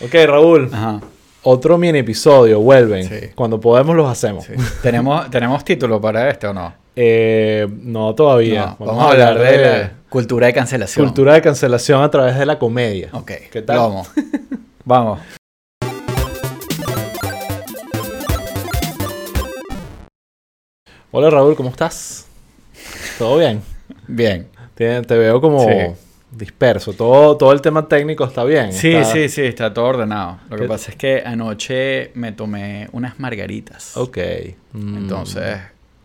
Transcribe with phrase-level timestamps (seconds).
[0.00, 0.70] Ok, Raúl.
[0.72, 1.00] Ajá.
[1.42, 3.06] Otro mini episodio, vuelven.
[3.06, 3.28] Sí.
[3.34, 4.44] Cuando podemos los hacemos.
[4.44, 4.54] sí.
[4.82, 6.72] ¿Tenemos, ¿Tenemos título para este o no?
[6.96, 8.76] Eh, no todavía.
[8.78, 11.04] No, vamos, a hablar de, la cultura de cancelación.
[11.04, 13.10] cultura de cancelación a través de la comedia.
[13.12, 13.32] Ok.
[13.52, 13.76] ¿Qué tal?
[13.76, 14.10] Vamos.
[14.84, 15.20] Vamos.
[21.10, 22.26] Hola Raúl, ¿cómo estás?
[23.18, 23.62] ¿Todo bien?
[24.08, 24.48] Bien.
[24.74, 26.03] Te, te veo como Sí.
[26.36, 26.92] Disperso.
[26.92, 28.72] Todo, todo el tema técnico está bien.
[28.72, 30.38] Sí, Está- sí, sí, está todo ordenado.
[30.50, 33.96] Lo que ¿Qué- pasa es que anoche me tomé unas margaritas.
[33.96, 34.18] Ok.
[34.72, 35.58] Mm, Entonces,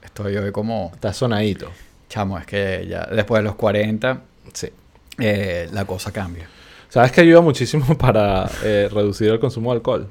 [0.03, 0.91] estoy hoy como...
[0.93, 1.69] Está sonadito.
[2.09, 4.21] Chamo, es que ya después de los 40,
[4.53, 4.67] Sí.
[5.19, 6.47] eh, la cosa cambia.
[6.89, 10.07] ¿Sabes que ayuda muchísimo para eh, reducir el consumo de alcohol?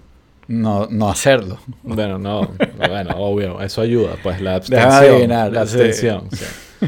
[0.46, 1.58] No, no hacerlo.
[1.82, 4.92] Bueno, no, bueno, obvio, eso ayuda, pues la abstención.
[4.92, 5.74] adivinar, la sí.
[5.76, 6.44] abstención, sí.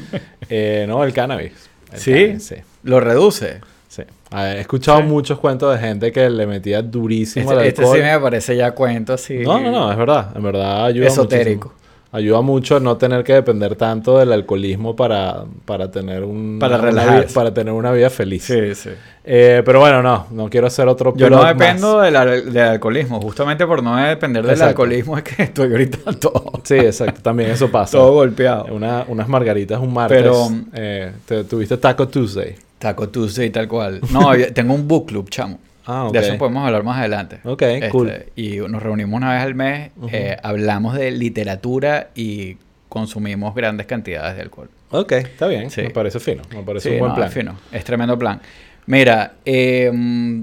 [0.49, 1.53] Eh, no, el cannabis.
[1.93, 2.13] El ¿Sí?
[2.13, 3.61] cannabis, sí, Lo reduce.
[3.89, 4.03] sí.
[4.31, 5.05] Ah, He escuchado Sí.
[5.07, 7.97] muchos cuentos de gente que le metía durísimo Este, al este alcohol.
[7.99, 9.39] sí me parece ya cuento así.
[9.39, 11.69] No, no, no, es verdad, en verdad ayuda Esotérico.
[11.71, 11.81] muchísimo.
[12.13, 16.77] Ayuda mucho a no tener que depender tanto del alcoholismo para, para tener un Para
[16.79, 17.21] relajarse.
[17.27, 18.43] vida- para tener una vida feliz.
[18.45, 18.91] Sí, sí.
[19.25, 23.21] Eh, pero bueno, no, no quiero hacer otro Yo no dependo del, al- del alcoholismo.
[23.21, 24.71] Justamente por no depender del Exacto.
[24.83, 27.97] alcoholismo es que estoy ahorita todo, Sí, exacto, también eso pasa.
[27.99, 28.67] todo golpeado.
[28.75, 30.19] Una- unas margaritas un martes.
[30.21, 32.57] Pero- eh, te- tuviste Taco Tuesday.
[32.81, 34.01] Taco Tuesday tal cual.
[34.11, 35.61] No, tengo un book club, chamo.
[35.87, 36.13] Ah, ok.
[36.13, 37.39] De eso podemos hablar más adelante.
[37.45, 38.13] Ok, Este, cool.
[38.37, 42.57] Y nos reunimos una vez al mes, eh, hablamos de literatura y
[42.89, 44.69] consumimos grandes cantidades de alcohol.
[44.91, 45.71] Ok, está bien.
[45.71, 45.83] Sí.
[45.83, 46.43] Me parece fino.
[46.55, 47.29] Me parece Sí, un buen no, plan.
[47.29, 47.57] es fino.
[47.71, 48.41] Es tremendo plan.
[48.87, 50.43] Mira, eh, mm,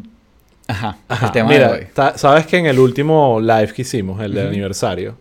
[0.67, 1.87] ajá, Ajá, el tema Mira, de hoy.
[2.15, 5.17] sabes que en el último live que hicimos, el del aniversario,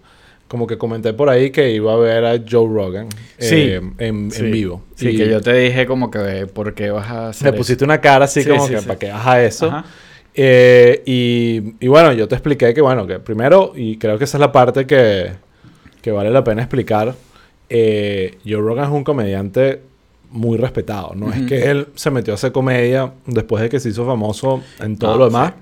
[0.48, 3.08] como que comenté por ahí que iba a ver a Joe Rogan
[3.39, 3.55] Sí.
[3.56, 4.44] eh, en, Sí.
[4.44, 4.83] en vivo.
[4.94, 7.58] Sí, Y que yo te dije como que, ¿por qué vas a hacer Me eso?
[7.58, 9.66] pusiste una cara así Sí, como que para que haga eso.
[9.66, 9.84] Ajá.
[10.38, 14.36] Eh, y, y bueno, yo te expliqué que, bueno, que primero, y creo que esa
[14.36, 15.30] es la parte que,
[16.03, 17.14] que vale la pena explicar,
[17.70, 19.81] eh, Joe Rogan es un comediante
[20.31, 21.12] muy respetado.
[21.15, 24.62] No es que él se metió a hacer comedia después de que se hizo famoso
[24.81, 25.53] en todo Ah, lo demás.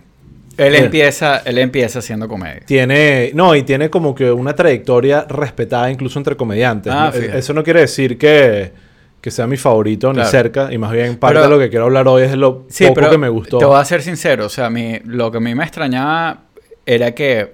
[0.56, 2.60] Él empieza, él empieza haciendo comedia.
[2.66, 6.92] Tiene, no, y tiene como que una trayectoria respetada incluso entre comediantes.
[6.92, 7.38] Ah, No, fíjate.
[7.38, 8.72] Eso no quiere decir que,
[9.20, 10.26] que sea mi favorito Claro.
[10.26, 12.65] ni cerca, y más bien parte Pero- de lo que quiero hablar hoy es lo
[12.69, 13.59] Sí, poco pero que me gustó.
[13.59, 14.47] te voy a ser sincero.
[14.47, 16.42] O sea, a mí, lo que a mí me extrañaba
[16.86, 17.53] era que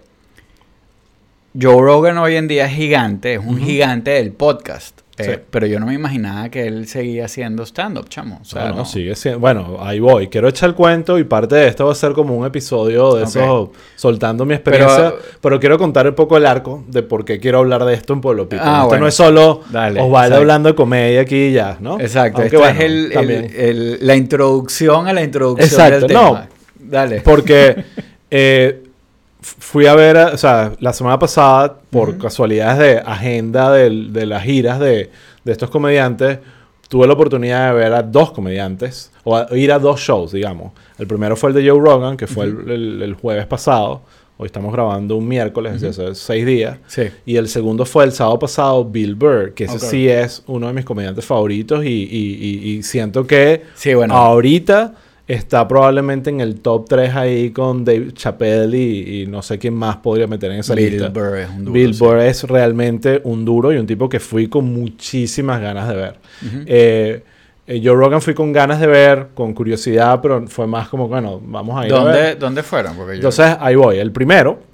[1.61, 5.00] Joe Rogan hoy en día es gigante, es un gigante del podcast.
[5.20, 5.41] Eh, Sí.
[5.50, 8.38] Pero yo no me imaginaba que él seguía haciendo stand-up, chamo.
[8.42, 8.84] O sea, No, no, no.
[8.84, 9.41] sigue siendo.
[9.41, 10.28] Bueno, ahí voy.
[10.28, 13.22] Quiero echar el cuento y parte de esto va a ser como un episodio de
[13.22, 13.28] Ok.
[13.28, 15.10] esos soltando mi experiencia.
[15.10, 18.12] Pero, Pero- quiero contar un poco el arco de por qué quiero hablar de esto
[18.12, 18.62] en Pueblo Pico.
[18.64, 19.03] Ah, esto bueno.
[19.03, 20.36] no es solo Dale, Osvaldo exacto.
[20.36, 22.00] hablando de comedia aquí y ya, ¿no?
[22.00, 22.41] Exacto.
[22.41, 23.52] Aunque bueno, es el, el- también.
[23.56, 26.26] el- la introducción a la introducción Exacto, del no.
[26.28, 26.48] tema.
[26.78, 27.20] Dale.
[27.20, 27.84] Porque
[28.31, 28.82] eh,
[29.43, 32.19] fui a ver, a- o sea, la semana pasada, por Ujú.
[32.19, 35.11] casualidades de agenda del- de, las giras de,
[35.45, 36.39] de estos comediantes,
[36.89, 40.73] tuve la oportunidad de ver a dos comediantes, o a- ir a dos shows, digamos.
[40.99, 44.03] El primero fue el de Joe Rogan, que fue el, el- el jueves pasado.
[44.37, 46.79] Hoy estamos grabando un miércoles, hace seis días.
[46.87, 47.03] Sí.
[47.27, 49.83] Y el segundo fue el sábado pasado, Bill Burr, que ese Ok.
[49.83, 54.15] sí es uno de mis comediantes favoritos y, y- y- y siento que Sí, bueno.
[54.17, 54.95] ahorita
[55.33, 59.75] está probablemente en el top 3 ahí con Dave Chappelle y, y no sé quién
[59.75, 61.09] más podría meter en esa Bill lista.
[61.09, 62.01] Burr es un duro, Bill sí.
[62.05, 66.15] Burr es realmente un duro y un tipo que fui con muchísimas ganas de ver.
[66.45, 66.63] Ujú.
[66.67, 67.23] Eh,
[67.67, 71.41] eh, Joe Rogan fui con ganas de ver, con curiosidad, pero fue más como, bueno,
[71.45, 72.39] vamos a ir a ¿Dónde, ver.
[72.39, 72.97] ¿Dónde fueron?
[72.97, 73.99] Porque yo- Entonces, ahí voy.
[73.99, 74.69] El primero...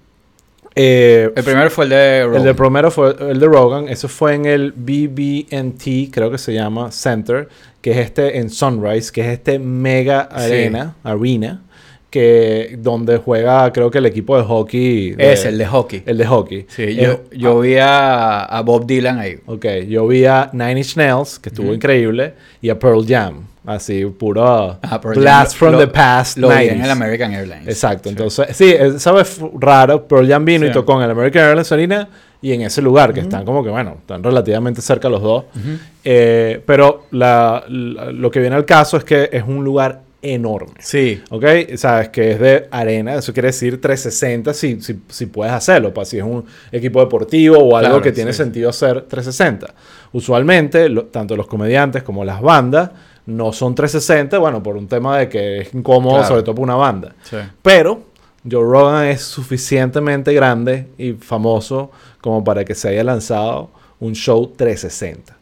[0.76, 2.36] eh, el primero fue el de Rogan.
[2.40, 3.88] el de primero fue el de Rogan.
[3.88, 7.48] Eso fue en el BB&T, creo que se llama Center,
[7.80, 10.44] que es este en Sunrise, que es este mega Sí.
[10.44, 11.62] arena, arena,
[12.10, 15.10] que donde juega, creo que el equipo de hockey.
[15.12, 16.02] de- es el de hockey.
[16.06, 16.66] el de hockey.
[16.68, 19.36] Sí, Eh, yo, yo vi a, a Bob Dylan ahí.
[19.46, 23.42] Ok, yo vi a Nine Inch Nails, que estuvo increíble, y a Pearl Jam.
[23.66, 26.38] Así, puro Ah, blast Jam, from lo- the past.
[26.38, 26.72] Lo vi 90s.
[26.72, 27.66] en el American Airlines.
[27.66, 28.08] Exacto, Sí.
[28.10, 29.40] entonces, sí, es- ¿sabes?
[29.58, 30.72] Raro, Pearl Jam vino y Sí.
[30.74, 32.08] tocó en el American Airlines Arena
[32.40, 35.44] y en ese lugar, que están como que, bueno, están relativamente cerca los dos.
[35.56, 35.78] Ujú.
[36.04, 40.74] Eh, pero la- la- lo que viene al caso es que es un lugar enorme.
[40.80, 41.22] Sí.
[41.30, 41.44] ¿Ok?
[41.76, 46.04] Sabes que es de arena, eso quiere decir 360 si, si, si puedes hacerlo, para
[46.04, 48.38] si es un equipo deportivo o algo Claro, que tiene sí.
[48.38, 49.72] sentido hacer 360.
[50.12, 52.90] Usualmente, lo- tanto los comediantes como las bandas
[53.26, 56.28] no son 360, bueno, por un tema de que es incómodo, Claro.
[56.28, 57.14] sobre todo para una banda.
[57.22, 57.36] Sí.
[57.62, 58.02] Pero
[58.48, 61.90] Joe Rogan es suficientemente grande y famoso
[62.20, 63.70] como para que se haya lanzado
[64.00, 65.35] un show 360.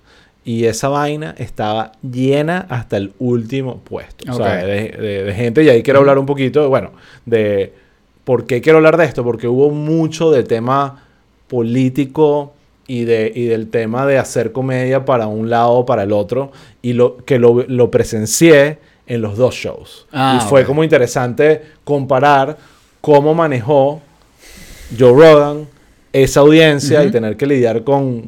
[0.46, 4.30] Y esa vaina estaba llena hasta el último puesto.
[4.30, 5.62] O sea, de, de- de gente.
[5.64, 6.90] Y ahí quiero hablar un poquito, bueno,
[7.24, 7.72] de
[8.24, 9.22] ¿Por qué quiero hablar de esto?
[9.22, 11.02] Porque hubo mucho de tema
[11.46, 12.54] político
[12.86, 16.50] y, de, y del tema de hacer comedia para un lado o para el otro,
[16.82, 20.06] y lo, que lo, lo presencié en los dos shows.
[20.12, 22.56] Ah, y fue como interesante comparar
[23.00, 24.00] cómo manejó
[24.98, 25.66] Joe Rogan
[26.12, 28.24] esa audiencia y tener que lidiar con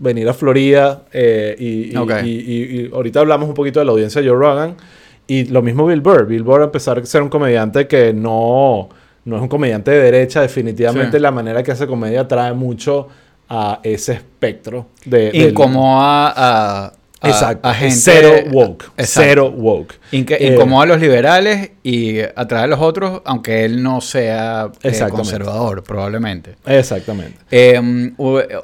[0.00, 2.12] venir a Florida eh, y, y- Ok.
[2.24, 4.76] y- y- ahorita hablamos un poquito de la audiencia de Joe Rogan
[5.26, 6.26] y lo mismo Bill Burr.
[6.26, 8.88] Bill Burr a pesar de ser un comediante que no,
[9.24, 11.22] no es un comediante de derecha, definitivamente Sí.
[11.22, 13.08] la manera que hace comedia trae mucho
[13.48, 15.30] a ese espectro de...
[15.32, 17.66] Incomoda a, a, Exacto.
[17.68, 17.96] a gente.
[17.96, 18.84] Cero woke.
[18.96, 19.28] Exacto.
[19.28, 19.94] Cero woke.
[20.12, 24.70] Inque- Eh, incomoda a los liberales y atrae a los otros, aunque él no sea
[24.82, 26.56] eh, conservador, probablemente.
[26.66, 27.38] Exactamente.
[27.50, 27.80] Eh,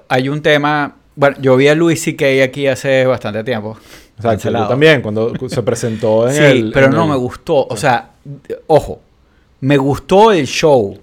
[0.09, 0.97] hay un tema.
[1.17, 2.43] Bueno, yo vi a Louis C.K.
[2.45, 3.77] aquí hace bastante tiempo.
[4.17, 4.29] Exacto.
[4.29, 4.65] Cancelado.
[4.65, 6.71] Yo también, cuando se presentó en Sí, el...
[6.73, 7.67] pero en no el- me gustó.
[7.67, 8.11] O sea,
[8.67, 9.01] ojo,
[9.61, 10.99] me gustó el show.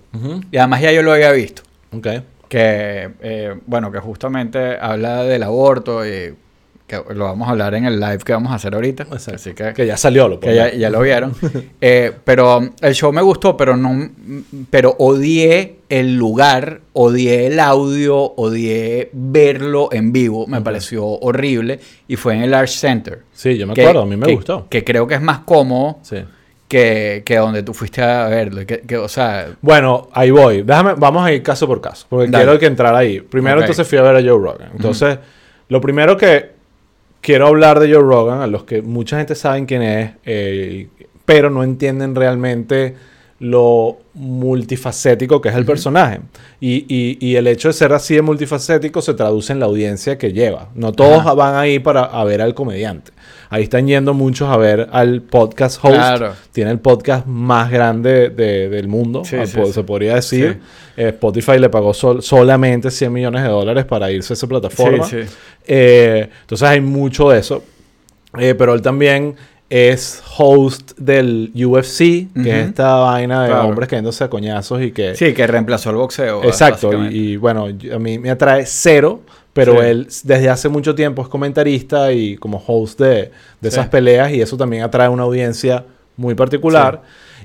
[0.52, 1.62] Y además ya yo lo había visto.
[1.96, 2.08] Ok.
[2.50, 6.36] Que, eh, bueno, que justamente habla del aborto y
[6.92, 9.04] que lo vamos a hablar en el live que vamos a hacer ahorita.
[9.04, 9.36] Exacto.
[9.36, 11.34] Así que, Que ya salió, lo que ya, ya lo vieron.
[11.82, 14.10] Eh, pero el show me gustó, pero no,
[14.70, 20.46] pero odié el lugar, odié el audio, odié verlo en vivo.
[20.48, 23.24] Me pareció horrible y fue en el Arts Center.
[23.34, 24.68] Sí, yo me que- acuerdo, a mí me que- gustó.
[24.70, 26.18] Que creo que es más cómodo Sí.
[26.68, 28.66] que, que donde tú fuiste a verlo.
[28.66, 30.62] Que, que, o sea, Bueno, ahí voy.
[30.62, 32.46] Déjame, vamos a ir caso por caso, porque Dale.
[32.46, 33.20] quiero que entrar ahí.
[33.22, 34.70] Primero, entonces fui a ver a Joe Rogan.
[34.76, 35.18] Entonces,
[35.68, 36.61] lo primero que
[37.22, 40.88] quiero hablar de Joe Rogan, a los que mucha gente saben quién es, eh,
[41.26, 42.96] pero no entienden realmente
[43.44, 46.20] lo multifacético que es el personaje.
[46.60, 50.18] Y, y- y el hecho de ser así de multifacético se traduce en la audiencia
[50.20, 50.70] que lleva.
[50.76, 51.34] No todos Ajá.
[51.34, 53.12] van ahí para a ver al comediante.
[53.50, 55.96] Ahí están yendo muchos a ver al podcast host.
[55.96, 56.34] Claro.
[56.52, 59.74] Tiene el podcast más grande de- del mundo, Sí, ah, sí, po- sí.
[59.74, 60.60] se podría decir.
[60.96, 65.04] Eh, Spotify le pagó sol- solamente 100 millones de dólares para irse a esa plataforma.
[65.04, 65.30] Sí, sí.
[65.66, 67.64] Eh, entonces hay mucho de eso.
[68.40, 69.36] Eh, pero él también
[69.74, 72.50] es host del UFC, que Ujú.
[72.50, 73.70] es esta vaina de Claro.
[73.70, 75.16] hombres cayéndose a coñazos y que...
[75.16, 76.44] sí, que reemplazó el boxeo.
[76.44, 79.22] Exacto, y, y bueno, a mí me atrae cero,
[79.54, 79.88] pero Sí.
[79.88, 83.32] él desde hace mucho tiempo es comentarista y como host de,
[83.62, 83.92] de esas Sí.
[83.92, 85.86] peleas y eso también atrae una audiencia
[86.18, 87.02] muy particular.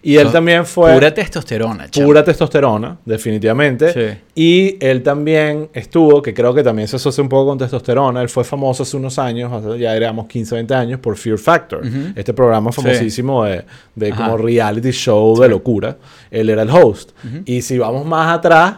[0.08, 2.06] Y él So- también fue Pura testosterona, chamo.
[2.06, 3.92] pura testosterona, definitivamente.
[3.92, 4.18] Sí.
[4.36, 8.28] Y él también estuvo, que creo que también se asocia un poco con testosterona, él
[8.28, 11.82] fue famoso hace unos años, hace ya éramos 15, 20 años, por Fear Factor.
[12.14, 12.82] Este programa Sí.
[12.82, 13.64] famosísimo de,
[13.94, 15.96] de como reality show de locura.
[16.30, 17.10] Él era el host.
[17.44, 18.74] Y si vamos más atrás,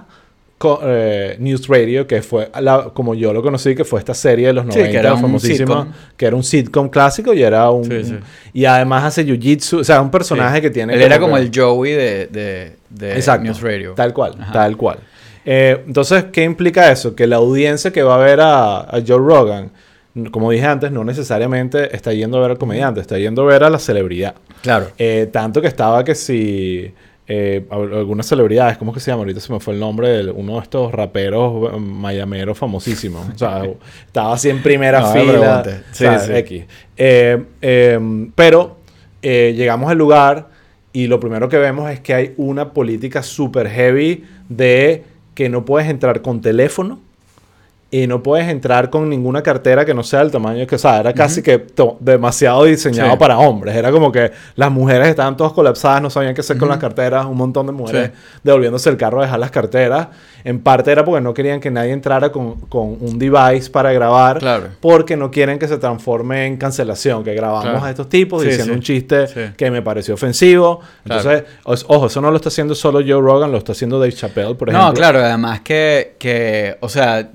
[0.82, 4.52] eh, News Radio, que fue la- como yo lo conocí, que fue esta serie de
[4.54, 7.84] los Sí, 90, que era famosísima, que era un sitcom clásico y era un...
[7.84, 8.14] Sí, sí.
[8.52, 10.62] Y además hace jiu-jitsu, o sea, un personaje Sí.
[10.62, 10.94] que tiene...
[10.94, 13.44] Él era como que- el Joey de, de, de Exacto.
[13.44, 13.92] News Radio.
[13.94, 14.52] Tal cual, Ajá.
[14.52, 14.98] tal cual.
[15.44, 17.14] Eh, entonces, ¿qué implica eso?
[17.14, 19.70] Que la audiencia que va a ver a, a Joe Rogan,
[20.32, 23.62] como dije antes, no necesariamente está yendo a ver al comediante, está yendo a ver
[23.62, 24.34] a la celebridad.
[24.62, 24.88] Claro.
[24.98, 26.92] Eh, tanto que estaba que si
[27.28, 29.20] eh, al- algunas celebridades, ¿cómo que se llama?
[29.20, 33.28] Ahorita se me fue el nombre de uno de estos raperos eh, mayameros famosísimos.
[33.34, 33.62] O sea,
[34.06, 35.62] estaba así en primera No fila.
[35.92, 36.32] Sí, sí.
[36.32, 36.64] X.
[36.96, 38.78] Eh, eh, pero
[39.20, 40.48] llegamos al lugar
[40.92, 45.64] y lo primero que vemos es que hay una política súper heavy de que no
[45.64, 46.98] puedes entrar con teléfono
[47.90, 51.00] y no puedes entrar con ninguna cartera que no sea del tamaño que, o sea,
[51.00, 51.64] era casi que
[52.00, 53.16] demasiado diseñado Sí.
[53.16, 53.74] para hombres.
[53.76, 57.24] Era como que las mujeres estaban todas colapsadas, no sabían qué hacer con las carteras,
[57.24, 58.40] un montón de mujeres Sí.
[58.44, 60.08] devolviéndose el carro a dejar las carteras.
[60.44, 64.38] En parte era porque no querían que nadie entrara con, con un device para grabar,
[64.38, 64.66] Claro.
[64.80, 67.84] porque no quieren que se transforme en cancelación, que grabamos Claro.
[67.84, 69.24] a estos tipos Sí, diciendo un chiste
[69.56, 70.80] que me pareció ofensivo.
[71.06, 74.54] Entonces, ojo, eso no lo está haciendo solo Joe Rogan, lo está haciendo Dave Chappelle,
[74.56, 74.88] por ejemplo.
[74.88, 77.30] No, claro, además que, que, o sea,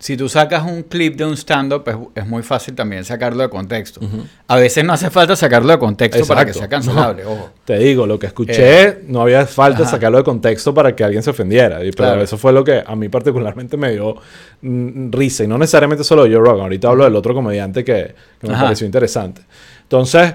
[0.00, 3.48] si tú sacas un clip de un stand-up, es, es muy fácil también sacarlo de
[3.48, 4.00] contexto.
[4.46, 7.50] A veces no hace falta sacarlo de contexto para que sea cancelable, ojo.
[7.64, 9.90] Te digo, lo que escuché, Eh, no había falta ajá.
[9.90, 11.78] sacarlo de contexto para que alguien se ofendiera.
[11.84, 12.22] Y, pero Claro.
[12.22, 14.14] eso fue lo que a mí particularmente me dio
[14.62, 15.42] mm, risa.
[15.42, 16.60] Y no necesariamente solo Joe Rogan.
[16.60, 18.64] Ahorita hablo del otro comediante que, que me Ajá.
[18.64, 19.42] pareció interesante.
[19.82, 20.32] Entonces,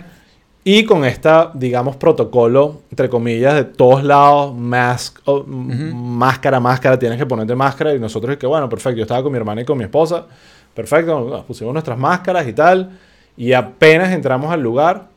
[0.65, 6.97] y con esta, digamos, protocolo, entre comillas, de todos lados, mask, o, m- máscara, máscara,
[6.97, 7.93] tienes que ponerte máscara.
[7.93, 8.97] Y nosotros, que bueno, perfecto.
[8.97, 10.25] Yo estaba con mi hermana y con mi esposa.
[10.73, 12.97] Perfecto, nos pusimos nuestras máscaras y tal.
[13.35, 15.07] Y apenas entramos al lugar,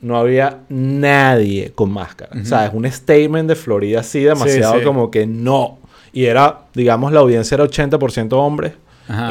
[0.00, 2.32] no había nadie con máscara.
[2.40, 4.84] O sea, es un statement de Florida así demasiado Sí, sí.
[4.84, 5.78] como que no.
[6.12, 8.74] Y era, digamos, la audiencia era 80% hombres.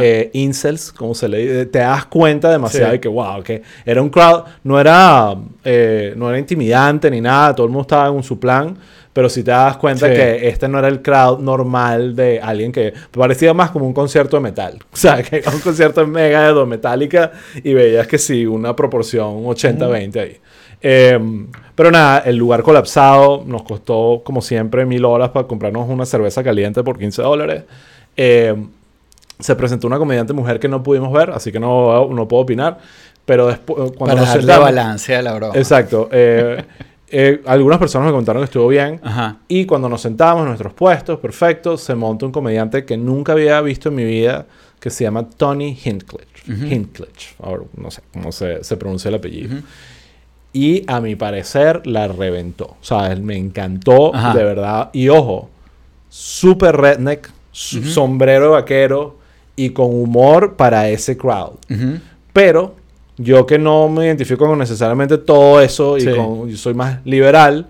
[0.01, 2.91] Eh, incels, como se le dice, te das cuenta demasiado Sí.
[2.93, 7.55] de que, wow, que era un crowd, no era, eh, no era intimidante ni nada,
[7.55, 8.77] todo el mundo estaba en su plan,
[9.13, 10.13] pero si te das cuenta Sí.
[10.13, 14.37] que este no era el crowd normal de alguien que parecía más como un concierto
[14.37, 14.77] de metal.
[14.93, 17.31] O sea, que era un concierto en mega de Metallica
[17.63, 20.37] y veías que sí, una proporción 80-20 ahí.
[20.85, 21.17] Eh,
[21.75, 26.43] pero nada, el lugar colapsado nos costó, como siempre, mil horas para comprarnos una cerveza
[26.43, 27.63] caliente por 15 dólares.
[28.17, 28.53] Eh,
[29.39, 32.79] se presentó una comediante mujer que no pudimos ver, así que no, no puedo opinar.
[33.25, 35.53] Pero después, cuando Para darle balance a la broma.
[35.55, 36.09] Exacto.
[36.11, 36.63] eh,
[37.09, 38.99] eh, algunas personas me contaron que estuvo bien.
[39.03, 39.37] Ajá.
[39.47, 43.61] Y cuando nos sentamos en nuestros puestos, perfecto, se monta un comediante que nunca había
[43.61, 44.45] visto en mi vida,
[44.79, 45.71] que se llama Tony.
[45.71, 46.65] Ujú.
[46.65, 47.35] Hincklich.
[47.41, 49.55] Ahora, no sé cómo se, se pronuncia el apellido.
[50.51, 52.65] Y a mi parecer la reventó.
[52.65, 54.33] O sea, él me encantó, Ajá.
[54.37, 54.89] de verdad.
[54.93, 55.49] Y ojo,
[56.09, 57.87] súper redneck, su- Ujú.
[57.89, 59.15] sombrero vaquero
[59.55, 61.55] y con humor para ese crowd.
[61.69, 61.99] Ujú.
[62.31, 62.75] Pero
[63.17, 66.09] yo que no me identifico con necesariamente todo eso y Sí.
[66.15, 67.67] con, yo soy más liberal,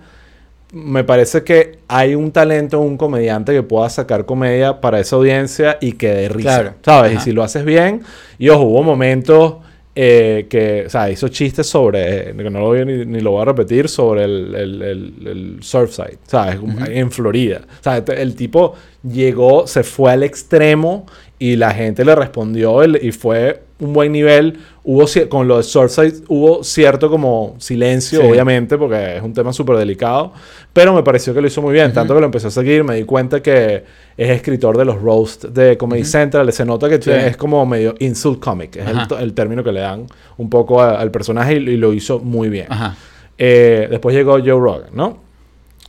[0.72, 5.78] me parece que hay un talento, un comediante que pueda sacar comedia para esa audiencia
[5.82, 6.50] y que dé risa.
[6.62, 6.74] Claro.
[6.84, 7.12] ¿Sabes?
[7.12, 7.22] Ajá.
[7.22, 8.02] Y si lo haces bien,
[8.40, 9.56] y ojo, hubo momentos
[9.96, 13.20] eh, que, o sea, hizo chistes sobre, eh, que no lo voy a ni, ni
[13.20, 16.58] lo voy a repetir, sobre el, el, el- el Surfside, ¿sabes?
[16.60, 16.74] Ujú.
[16.88, 17.62] En Florida.
[17.80, 18.74] O sea, el tipo
[19.08, 21.06] llegó, se fue al extremo
[21.40, 24.60] y la gente le respondió el- y fue un buen nivel.
[24.86, 28.26] Hubo, con lo de Surfside hubo cierto como silencio, Sí.
[28.28, 30.32] obviamente, porque es un tema súper delicado,
[30.72, 31.88] pero me pareció que lo hizo muy bien.
[31.88, 31.96] Ujú.
[31.96, 33.84] Tanto que lo empecé a seguir, me di cuenta que
[34.16, 36.12] es escritor de los roast de Comedy Ujú.
[36.12, 36.54] Central.
[36.54, 37.12] Se nota que Sí.
[37.12, 40.06] es como medio insult comic, es el, el término que le dan
[40.38, 42.68] un poco a- al personaje y, y lo hizo muy bien.
[42.70, 42.96] Ajá.
[43.38, 45.18] Eh, después llegó Joe Rogan, ¿no?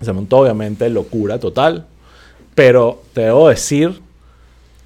[0.01, 1.87] Se montó, obviamente, locura total.
[2.55, 4.01] Pero te debo decir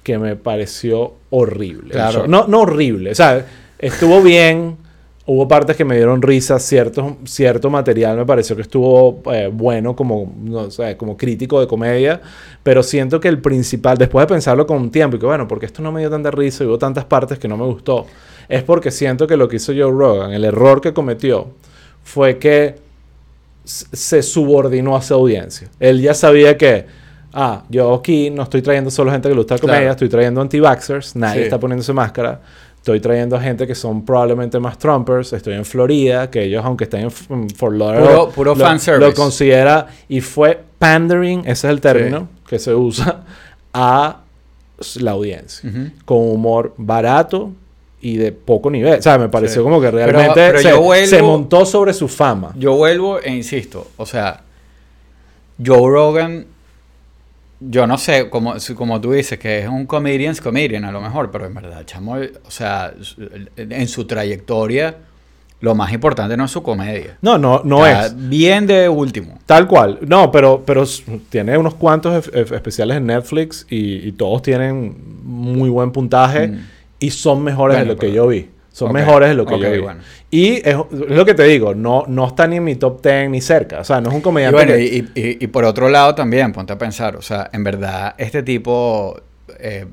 [0.09, 1.91] que me pareció horrible.
[1.91, 2.27] Claro.
[2.27, 3.11] No, no horrible.
[3.11, 3.45] O sea,
[3.77, 4.75] estuvo bien.
[5.27, 6.57] Hubo partes que me dieron risa.
[6.57, 11.67] Cierto, cierto material me pareció que estuvo eh, bueno como, no sé, como crítico de
[11.67, 12.19] comedia.
[12.63, 15.67] Pero siento que el principal, después de pensarlo con un tiempo, y que bueno, porque
[15.67, 18.07] esto no me dio tanta risa y hubo tantas partes que no me gustó,
[18.47, 21.49] es porque siento que lo que hizo Joe Rogan, el error que cometió,
[22.03, 22.77] fue que
[23.63, 25.69] se subordinó a su audiencia.
[25.79, 26.87] Él ya sabía que,
[27.33, 29.91] ah, yo aquí no estoy trayendo solo gente que le gusta la comedia, Claro.
[29.93, 31.43] estoy trayendo anti-vaxxers, nadie Sí.
[31.45, 32.41] está poniéndose máscara.
[32.77, 35.33] Estoy trayendo a gente que son probablemente más Trumpers.
[35.33, 39.05] Estoy en Florida, que ellos, aunque estén en, Fort Lauderdale, Puro- puro lo, fanservice.
[39.09, 39.87] lo considera.
[40.07, 43.23] Y fue pandering, ese es el término que se usa,
[43.73, 44.21] a
[45.01, 45.69] la audiencia.
[46.05, 47.51] Con humor barato
[48.01, 48.97] y de poco nivel.
[48.99, 49.63] O sea, me pareció Sí.
[49.65, 52.53] como que realmente pero se, yo vuelvo- se montó sobre su fama.
[52.57, 54.41] Yo vuelvo e insisto, o sea,
[55.63, 56.45] Joe Rogan,
[57.59, 61.29] yo no sé, como, como tú dices, que es un comedian's comedian a lo mejor,
[61.31, 62.93] pero en verdad, chamo, o sea,
[63.57, 64.95] en su trayectoria,
[65.61, 67.17] lo más importante no es su comedia.
[67.21, 68.13] No, no, no es.
[68.29, 69.39] Bien de último.
[69.45, 69.99] Tal cual.
[70.07, 70.85] No, pero, pero
[71.29, 76.59] tiene unos cuantos especiales en Netflix y, y todos tienen muy buen puntaje Mm.
[76.99, 78.49] y son mejores Bueno, de lo que yo vi.
[78.71, 79.79] Son mejores de lo que ok, yo vi.
[79.79, 80.01] bueno.
[80.31, 83.29] Y es, es lo que te digo, no, no está ni en mi top 10
[83.29, 83.79] ni cerca.
[83.79, 86.13] O sea, no es un Y comediante bueno, que- y, y- y por otro lado
[86.15, 89.19] también, ponte a pensar, o sea, en verdad, este tipo
[89.59, 89.85] eh,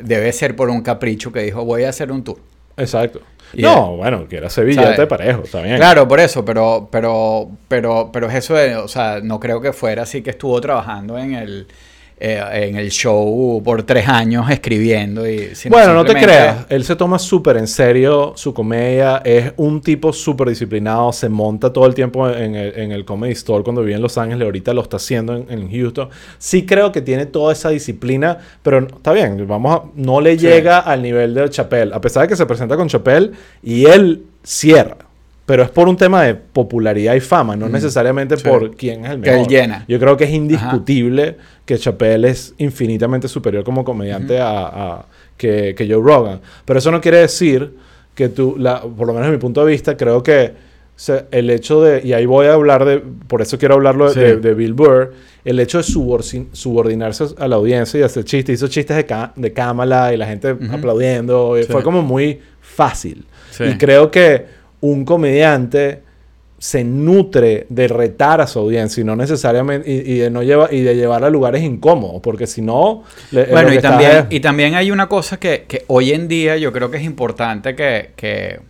[0.00, 2.38] debe ser por un capricho que dijo, voy a hacer un tour.
[2.76, 3.20] Exacto.
[3.54, 5.06] Y no, bueno, quiere hacer billete ¿sabes?
[5.06, 5.76] parejo, está bien.
[5.76, 9.72] Claro, por eso, pero, pero, pero, pero es eso de, o sea, no creo que
[9.72, 11.68] fuera así que estuvo trabajando en el,
[12.18, 16.64] eh, en el show por tres años escribiendo y Bueno, no te creas.
[16.70, 19.20] Él se toma súper en serio su comedia.
[19.24, 21.12] Es un tipo súper disciplinado.
[21.12, 24.16] Se monta todo el tiempo en el, en el Comedy Store cuando vivía en Los
[24.16, 24.44] Ángeles.
[24.46, 26.08] Ahorita lo está haciendo en, en Houston.
[26.38, 28.38] Sí creo que tiene toda esa disciplina.
[28.62, 29.46] Pero no- está bien.
[29.46, 30.46] Vamos a- no le Sí.
[30.46, 31.92] llega al nivel de Chappelle.
[31.94, 33.32] A pesar de que se presenta con Chappelle
[33.62, 35.05] y él cierra.
[35.46, 38.42] Pero es por un tema de popularidad y fama, no Mm, necesariamente sí.
[38.48, 39.46] por quién es el Que mejor.
[39.46, 39.84] él llena.
[39.86, 45.74] Yo creo que es indiscutible que Chappelle es infinitamente superior como comediante a, a- que,
[45.76, 46.40] que Joe Rogan.
[46.64, 47.74] Pero eso no quiere decir
[48.14, 50.52] que tú, la, por lo menos desde mi punto de vista, creo que
[50.96, 52.98] se- el hecho de, y ahí voy a hablar de,
[53.28, 54.20] por eso quiero hablarlo de, Sí.
[54.20, 55.12] de- de Bill Burr,
[55.44, 59.32] el hecho de subordin- subordinarse a la audiencia y hacer chistes, hizo chistes de, ca-
[59.36, 60.74] de cámara y la gente Ujú.
[60.74, 61.70] aplaudiendo, y Sí.
[61.70, 63.24] fue como muy fácil.
[63.60, 64.56] Y creo que
[64.90, 66.02] un comediante
[66.58, 70.68] se nutre de retar a su audiencia y no necesariamente y, y de no lleva
[70.72, 74.40] y de llevar a lugares incómodos porque si no le- Bueno, y también, es- y
[74.40, 78.10] también hay una cosa que, que hoy en día yo creo que es importante que,
[78.16, 78.60] que,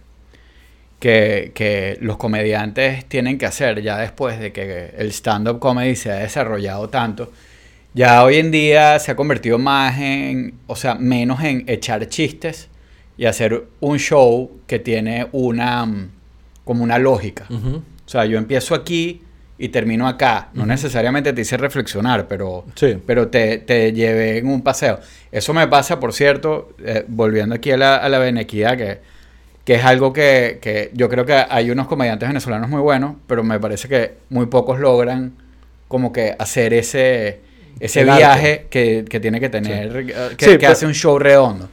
[0.98, 6.10] que, que los comediantes tienen que hacer ya después de que el stand-up comedy se
[6.10, 7.30] ha desarrollado tanto.
[7.94, 12.68] Ya hoy en día se ha convertido más en, o sea, menos en echar chistes
[13.16, 16.10] y hacer un show que tiene una, mm,
[16.64, 17.46] como una lógica.
[17.50, 19.22] O sea, yo empiezo aquí
[19.58, 20.48] y termino acá.
[20.52, 22.98] No necesariamente te hice reflexionar, pero, Sí.
[23.06, 25.00] pero te, te llevé en un paseo.
[25.32, 28.98] Eso me pasa, por cierto, eh, volviendo aquí a la, a la benequidad, que,
[29.64, 33.42] que es algo que, que yo creo que hay unos comediantes venezolanos muy buenos, pero
[33.42, 35.32] me parece que muy pocos logran
[35.88, 37.40] como que hacer ese,
[37.80, 40.06] ese El viaje que, que tiene que tener, eh,
[40.36, 41.68] que, Sí, que pero- hace un show redondo.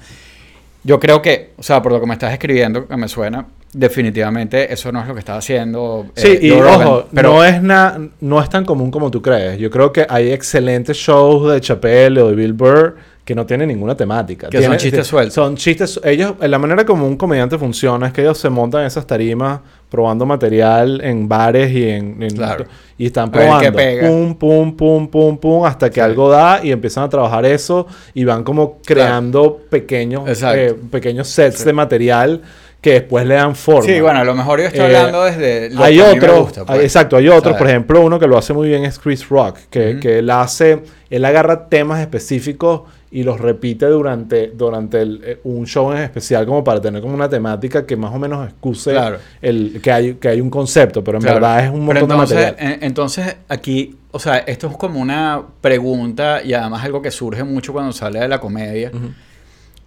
[0.84, 4.72] Yo creo que, o sea, por lo que me estás escribiendo, que me suena, definitivamente
[4.74, 6.08] eso no es lo que estaba haciendo.
[6.16, 9.58] eh, Sí, y Rogan, ojo, no, es na- no es tan común como tú crees.
[9.60, 12.96] Yo creo que hay excelentes shows de Chappelle o de Bill Burr
[13.26, 14.50] que no tienen ninguna temática.
[14.50, 15.34] Que son Tienen- chistes sueltos.
[15.34, 15.98] Son chistes...
[16.04, 20.26] Ellos, la manera como un comediante funciona es que ellos se montan esas tarimas probando
[20.26, 22.22] material en bares y en...
[22.22, 22.66] en- Claro.
[22.98, 23.72] Y están probando.
[24.02, 26.00] Pum, pum, pum, pum, pum, hasta que Sí.
[26.02, 31.64] algo da y empiezan a trabajar eso y van como creando pequeños, eh, pequeños sets
[31.64, 32.42] de material
[32.82, 33.84] que después le dan forma.
[33.84, 36.12] Sí, bueno, a lo mejor yo estoy Eh, hablando desde lo hay que a mí
[36.12, 36.80] me otros, gusta, pues.
[36.80, 37.58] hay- exacto, hay otros, ¿Sabes?
[37.58, 40.84] por ejemplo, uno que lo hace muy bien es Chris Rock, que, que él hace,
[41.10, 42.82] él agarra temas específicos
[43.16, 47.14] y los repite durante, durante el- eh, un show en especial como para tener como
[47.14, 49.18] una temática que más o menos excuse Claro.
[49.42, 51.36] el, que, hay, que hay un concepto, pero en Claro.
[51.40, 52.74] verdad es un Pero montón entonces, de material.
[52.74, 57.44] en- entonces, aquí, o sea, esto es como una pregunta y además algo que surge
[57.44, 58.92] mucho cuando se habla de la comedia,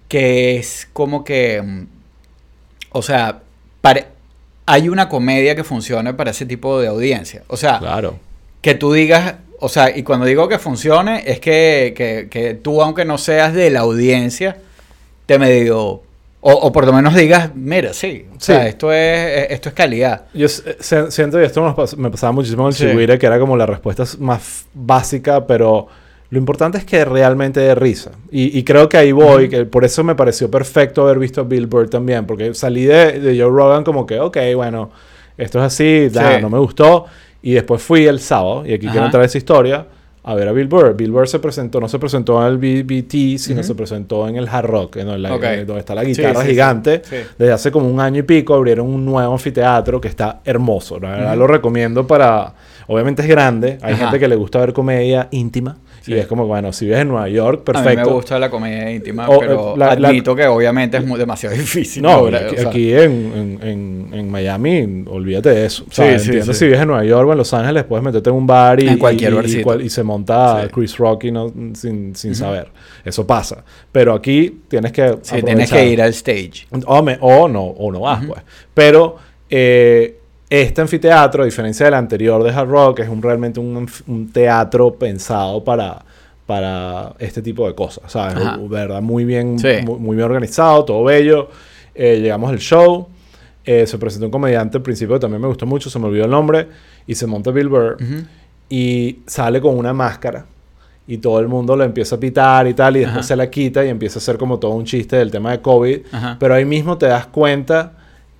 [0.08, 1.86] que es como que, mm,
[2.92, 3.40] o sea,
[4.66, 7.42] hay una comedia que funcione para ese tipo de audiencia.
[7.48, 8.18] O sea, Claro.
[8.62, 12.82] que tú digas, o sea, y cuando digo que funcione, es que, que, que tú,
[12.82, 14.56] aunque no seas de la audiencia,
[15.26, 16.02] te medio, o,
[16.40, 18.68] o por lo menos digas, mira, sí, o sea, Sí.
[18.68, 20.22] esto es, esto es calidad.
[20.34, 22.74] Yo se- siento que esto nos pas- me pasaba muchísimo en el
[23.10, 23.18] Sí.
[23.18, 25.88] Que era como la respuesta más básica, pero
[26.30, 28.10] lo importante es que realmente dé risa.
[28.30, 31.44] Y, y creo que ahí voy, que por eso me pareció perfecto haber visto a
[31.44, 34.90] Bill Burr también, porque salí de, de Joe Rogan como que, ok, bueno,
[35.38, 36.42] esto es así, da, Sí.
[36.42, 37.06] no me gustó.
[37.42, 39.86] Y después fui el sábado, y aquí quiero entrar a esa historia,
[40.28, 40.96] a ver a Bill Burr.
[40.96, 44.48] Bill Burr se presentó, no se presentó en el BBT, sino se presentó en el
[44.48, 46.52] Hard Rock, en en donde está la guitarra sí, sí.
[46.52, 47.02] gigante.
[47.04, 47.16] Sí.
[47.38, 50.98] Desde hace como un año y pico abrieron un nuevo anfiteatro que está hermoso.
[50.98, 52.54] La verdad lo recomiendo para...
[52.88, 53.78] Obviamente es grande.
[53.82, 54.04] Hay Ajá.
[54.04, 55.76] gente que le gusta ver comedia íntima.
[56.06, 56.12] Sí.
[56.14, 58.08] Y es como, bueno, si vives en Nueva York, A mí perfecto.
[58.08, 61.18] me gusta la comedia íntima, O, pero eh, la- la- admito que obviamente es muy,
[61.18, 62.00] demasiado difícil.
[62.02, 65.82] No, lograr, aquí, o sea, aquí en, en, en, Miami, olvídate de eso.
[65.82, 66.58] O Sí, sea, sí, entiendo sí.
[66.60, 68.86] si vives en Nueva York o en Los Ángeles, puedes meterte en un bar y,
[68.88, 70.68] En cualquier y- y, y se monta.
[70.72, 72.38] Chris Rock y no, sin, sin Ujú.
[72.38, 72.68] saber.
[73.04, 73.64] Eso pasa.
[73.90, 76.68] Pero aquí tienes que sí, tienes que ir al stage.
[76.86, 78.28] O, me- o no, o no vas, Ujú.
[78.34, 78.42] pues.
[78.72, 79.16] Pero
[79.50, 84.32] eh, este anfiteatro, a diferencia del anterior de Hard Rock, es un, realmente un, un
[84.32, 86.04] teatro pensado para,
[86.46, 88.36] para este tipo de cosas, ¿sabes?
[88.36, 88.58] Ajá.
[88.68, 89.02] ¿Verdad?
[89.02, 89.68] Muy bien, Sí.
[89.84, 91.48] muy, muy bien organizado, todo bello.
[91.94, 93.08] Eh, llegamos al show.
[93.64, 96.24] eh, se presentó un comediante al principio que también me gustó mucho, se me olvidó
[96.26, 96.68] el nombre.
[97.08, 98.22] Y se monta Bill Burr Ujú.
[98.68, 100.44] y sale con una máscara
[101.08, 103.26] y todo el mundo lo empieza a pitar y tal y después Ajá.
[103.28, 106.00] se la quita y empieza a hacer como todo un chiste del tema de COVID
[106.10, 106.36] Ajá.
[106.40, 107.92] pero ahí mismo te das cuenta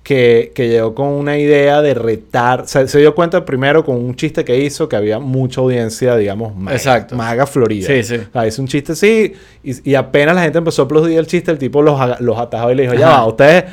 [0.07, 4.15] que, que llegó con una idea de retar se, se dio cuenta primero con un
[4.15, 7.13] chiste que hizo que había mucha audiencia digamos maga, Exacto.
[7.17, 8.15] maga florida Sí, sí.
[8.15, 9.33] o sea, hizo un chiste así
[9.65, 12.71] y, y apenas la gente empezó a aplaudir el chiste el tipo los, los atajó
[12.71, 13.17] y le dijo ya Ajá.
[13.23, 13.63] va ustedes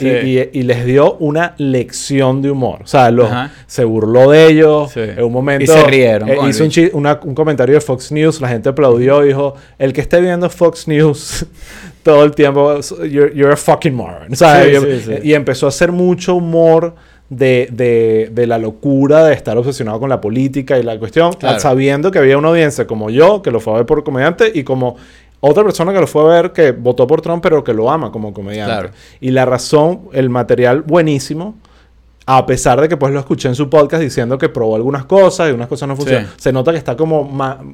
[0.00, 0.06] y- Sí.
[0.06, 2.78] y, y les dio una lección de humor.
[2.84, 3.28] O sea, los,
[3.66, 4.90] se burló de ellos.
[4.92, 5.00] Sí.
[5.00, 5.62] En un momento.
[5.62, 8.40] Y se rieron eh, hizo un, una- un comentario de Fox News.
[8.40, 11.44] La gente aplaudió y dijo: El que esté viendo Fox News
[12.04, 14.32] todo el tiempo, you're, you're a fucking moron.
[14.32, 15.12] O sea, Sí, y, sí, sí.
[15.24, 16.94] y empezó a hacer mucho humor.
[17.30, 21.58] De, de, de la locura de estar obsesionado con la política y la cuestión, Claro.
[21.58, 24.62] sabiendo que había una audiencia como yo, que lo fue a ver por comediante, y
[24.62, 24.96] como
[25.40, 28.12] otra persona que lo fue a ver que votó por Trump, pero que lo ama
[28.12, 28.72] como comediante.
[28.74, 28.90] Claro.
[29.20, 31.54] Y la razón, el material buenísimo,
[32.26, 35.50] a pesar de que pues lo escuché en su podcast diciendo que probó algunas cosas
[35.50, 36.26] y unas cosas no funcionan.
[36.26, 36.32] Sí.
[36.38, 37.30] Se nota que está como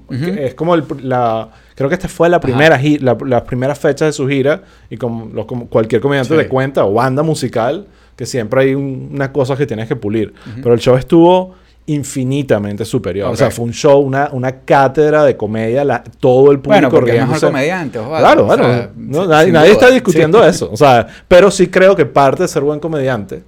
[0.09, 3.79] que es como el- la creo que esta fue la primera gi- la- las primeras
[3.79, 6.37] fechas de su gira y como, los- como cualquier comediante Sí.
[6.37, 7.87] de cuenta o banda musical
[8.17, 10.35] que siempre hay un- unas cosas que tienes que pulir.
[10.63, 11.55] Pero el show estuvo
[11.87, 13.29] infinitamente superior.
[13.29, 13.37] O Ok.
[13.37, 17.11] sea, fue un show, una, una cátedra de comedia, la- todo el público Bueno, porque
[17.11, 17.47] es mejor riéndose.
[17.47, 18.47] comediante, Osvaldo.
[18.47, 20.49] Claro, O sea, No, nadie está discutiendo Sí.
[20.49, 20.71] eso.
[20.73, 23.43] O sea, pero sí creo que parte de ser buen comediante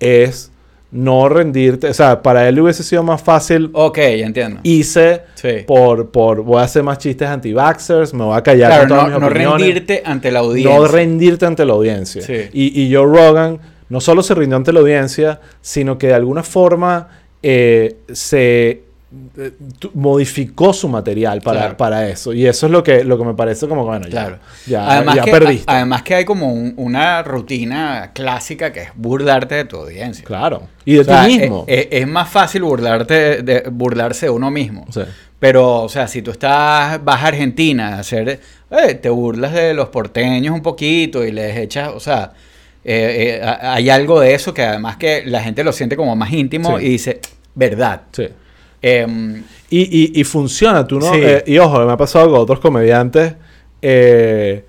[0.00, 0.50] es
[0.90, 1.88] no rendirte.
[1.88, 3.68] O sea, para él hubiese sido más fácil.
[3.74, 4.60] Ok, ya entiendo.
[4.62, 5.64] Hice Sí.
[5.66, 6.42] por, por.
[6.42, 9.20] Voy a hacer más chistes anti-vaxxers, me voy a callar Claro, con todas no, mis
[9.20, 9.60] no opiniones.
[9.66, 10.74] rendirte ante la audiencia.
[10.78, 12.22] No rendirte ante la audiencia.
[12.22, 12.48] Sí.
[12.54, 13.58] Y, y Joe Rogan
[13.90, 17.08] no solo se rindió ante la audiencia, sino que de alguna forma
[17.42, 18.82] eh, se
[19.38, 19.52] eh,
[19.94, 21.76] modificó su material para, Claro.
[21.76, 22.32] para eso.
[22.34, 24.38] Y eso es lo que, lo que me parece como, bueno, ya, Claro.
[24.66, 25.72] ya, además, ya que, perdiste.
[25.72, 30.24] a- además que hay como un- una rutina clásica que es burlarte de tu audiencia.
[30.24, 30.62] claro.
[30.84, 31.64] Y de O sea, ti mismo.
[31.66, 34.86] Es, es- es más fácil burlarte de, burlarse de uno mismo.
[34.90, 35.00] Sí.
[35.38, 38.40] Pero, o sea, si tú estás, vas a Argentina a hacer,
[38.70, 42.32] eh, te burlas de los porteños un poquito y les echas, o sea,
[42.84, 46.32] eh, eh, hay algo de eso que además que la gente lo siente como más
[46.32, 46.84] íntimo Sí.
[46.86, 47.20] y dice,
[47.54, 48.02] verdad.
[48.12, 48.28] Sí.
[48.82, 49.80] Em, Y,
[50.16, 51.12] y, y funciona, tú no.
[51.12, 51.20] Sí.
[51.22, 53.34] Eh, y ojo, me ha pasado con otros comediantes.
[53.82, 54.64] eh,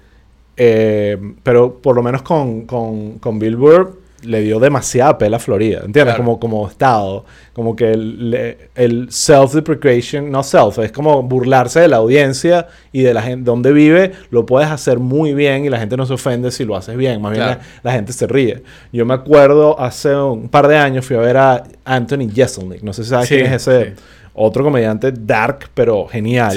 [0.58, 5.40] eh, pero por lo menos con, con, con Bill Burr le dio demasiada pela a
[5.40, 5.78] Florida.
[5.86, 6.16] ¿Entiendes?
[6.16, 6.18] Claro.
[6.18, 7.26] Como, como estado.
[7.54, 13.14] Como que el, el self-deprecation, no self, es como burlarse de la audiencia y de
[13.14, 14.12] la gente donde vive.
[14.30, 17.22] Lo puedes hacer muy bien y la gente no se ofende si lo haces bien.
[17.22, 17.62] Más bien Claro.
[17.84, 18.64] la, la gente se ríe.
[18.92, 22.82] Yo me acuerdo hace un par de años fui a ver a Anthony Jeselnik.
[22.84, 23.86] No sé si sabes Sí, quién es ese.
[23.96, 24.02] sí.
[24.34, 26.52] Otro comediante dark, pero genial.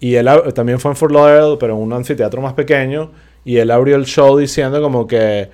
[0.00, 0.06] Sí.
[0.08, 3.10] Y él también fue en Fort Lauderdale, pero en un anfiteatro más pequeño.
[3.44, 5.50] Y él abrió el show diciendo como que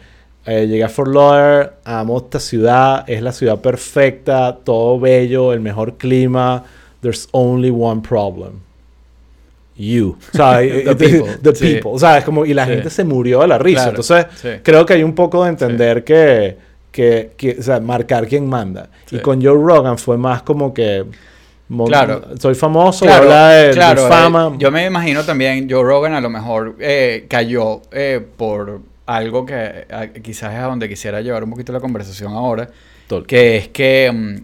[0.46, 5.61] eh, llegué a Fort Lauderdale, amo esta ciudad, es la ciudad perfecta, todo bello, el
[5.61, 6.64] mejor clima.
[7.00, 8.61] There's only one problem.
[9.76, 10.16] You.
[10.32, 11.74] O sea, The people, The sí.
[11.74, 11.90] people.
[11.94, 12.72] O sea, es como, y la Sí.
[12.72, 13.90] gente se murió de la risa.
[13.90, 14.48] Claro, Entonces, sí.
[14.62, 16.56] creo que hay un poco de entender que,
[16.90, 18.88] que, que, o sea, marcar quién manda.
[19.11, 21.04] Y con Joe Rogan fue más como que...
[21.87, 22.22] Claro.
[22.38, 24.52] Soy famoso, Claro, habla de, de claro, fama.
[24.54, 29.47] eh, yo me imagino también, Joe Rogan a lo mejor eh, cayó eh, por algo
[29.47, 32.69] que a- quizás es a donde quisiera llevar un poquito la conversación ahora,
[33.09, 34.37] Tol- que es que mm,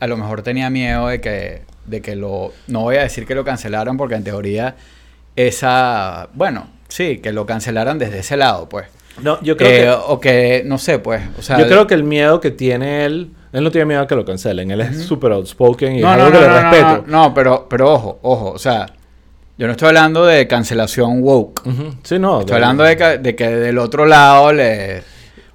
[0.00, 3.34] a lo mejor tenía miedo de que, de que lo, no voy a decir que
[3.34, 4.74] lo cancelaran porque en teoría
[5.36, 8.86] esa, bueno, sí, que lo cancelaran desde ese lado, pues.
[9.22, 9.90] No, yo creo Eh, que...
[10.12, 11.58] O que, no sé, pues, o sea...
[11.58, 13.32] yo creo que el miedo que tiene él...
[13.52, 14.70] Él no tiene miedo a que lo cancelen.
[14.70, 17.04] Él es súper outspoken y no, es no, algo no, que le no, no, respeto.
[17.06, 18.86] no, no, pero, pero ojo, ojo, o sea,
[19.58, 21.62] yo no estoy hablando de cancelación woke.
[22.04, 22.40] Sí, no.
[22.40, 25.02] Estoy hablando de que, de que del otro lado le...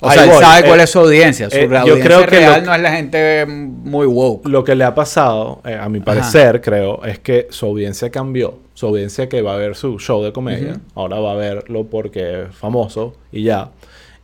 [0.01, 0.43] O sea, él voy.
[0.43, 1.49] sabe cuál Eh, es su audiencia.
[1.49, 4.49] Su eh, yo audiencia creo que real no es la gente muy woke.
[4.49, 8.59] Lo que le ha pasado, eh, a mi parecer, creo, es que su audiencia cambió.
[8.73, 12.43] Su audiencia que va a ver su show de comedia, ahora va a verlo porque
[12.43, 13.69] es famoso y ya.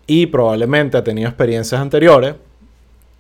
[0.06, 2.36] Y probablemente ha tenido experiencias anteriores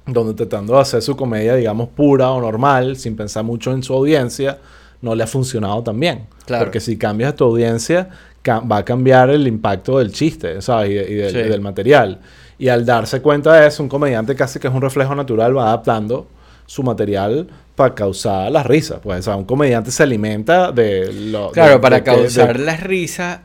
[0.05, 3.93] donde tratando de hacer su comedia, digamos, pura o normal, sin pensar mucho en su
[3.93, 4.57] audiencia,
[5.01, 6.25] no le ha funcionado tan bien.
[6.45, 6.65] Claro.
[6.65, 8.09] Porque si cambias tu audiencia,
[8.49, 10.89] va a cambiar el impacto del chiste, ¿sabes?
[10.91, 11.37] Y, de- y del, Sí.
[11.39, 12.19] y del material.
[12.57, 15.67] Y al darse cuenta de eso, un comediante casi que es un reflejo natural, va
[15.67, 16.27] adaptando
[16.65, 18.99] su material para causar las risas.
[19.01, 21.51] Pues, o sea, un comediante se alimenta de lo...
[21.51, 23.39] Claro, de- para causar las risas.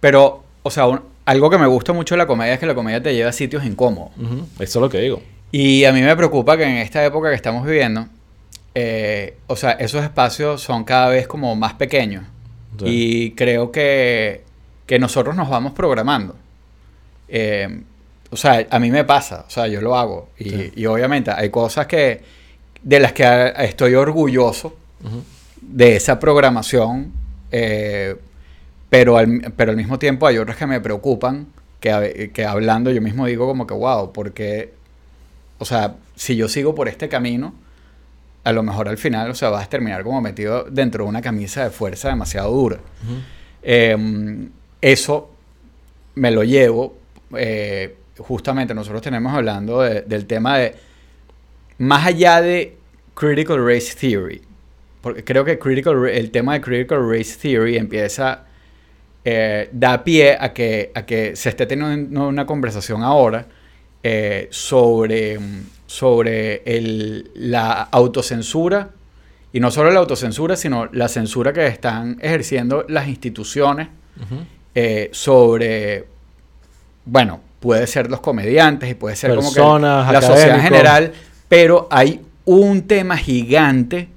[0.00, 2.74] Pero, o sea, un- algo que me gusta mucho de la comedia es que la
[2.74, 4.10] comedia te lleva a sitios incómodos.
[4.18, 5.22] Ujú, Eso es lo que digo.
[5.52, 8.06] Y a mí me preocupa que en esta época que estamos viviendo,
[8.74, 12.24] eh, o sea, esos espacios son cada vez como más pequeños.
[12.78, 12.84] Sí.
[12.86, 14.42] Y creo que,
[14.86, 16.34] que nosotros nos vamos programando.
[17.28, 17.82] Eh,
[18.30, 20.28] o sea, a mí me pasa, o sea, yo lo hago.
[20.38, 20.72] Y, Sí.
[20.76, 22.22] y obviamente hay cosas que
[22.82, 24.76] de las que estoy orgulloso
[25.60, 27.12] de esa programación,
[27.52, 28.16] eh,
[28.90, 31.46] pero, al, pero al mismo tiempo hay otras que me preocupan,
[31.80, 34.72] que, que hablando yo mismo digo como que, wow, porque,
[35.58, 37.54] o sea, si yo sigo por este camino,
[38.44, 41.22] a lo mejor al final, o sea, vas a terminar como metido dentro de una
[41.22, 42.78] camisa de fuerza demasiado dura.
[43.62, 44.48] Eh,
[44.80, 45.30] eso
[46.16, 46.98] me lo llevo,
[47.36, 50.74] eh, justamente nosotros tenemos hablando de- del tema de,
[51.78, 52.76] más allá de
[53.14, 54.42] Critical Race Theory,
[55.00, 58.44] porque creo que critical, el tema de Critical Race Theory empieza,
[59.24, 63.46] eh, da pie a que, a que se esté teniendo una conversación ahora
[64.02, 65.38] eh, sobre,
[65.94, 68.90] sobre el- la autocensura,
[69.52, 73.86] y no solo la autocensura, sino la censura que están ejerciendo las instituciones
[74.74, 76.04] eh, sobre,
[77.04, 81.12] bueno, puede ser los comediantes y puede ser como Personas, que la sociedad en general,
[81.48, 84.08] pero hay un tema gigante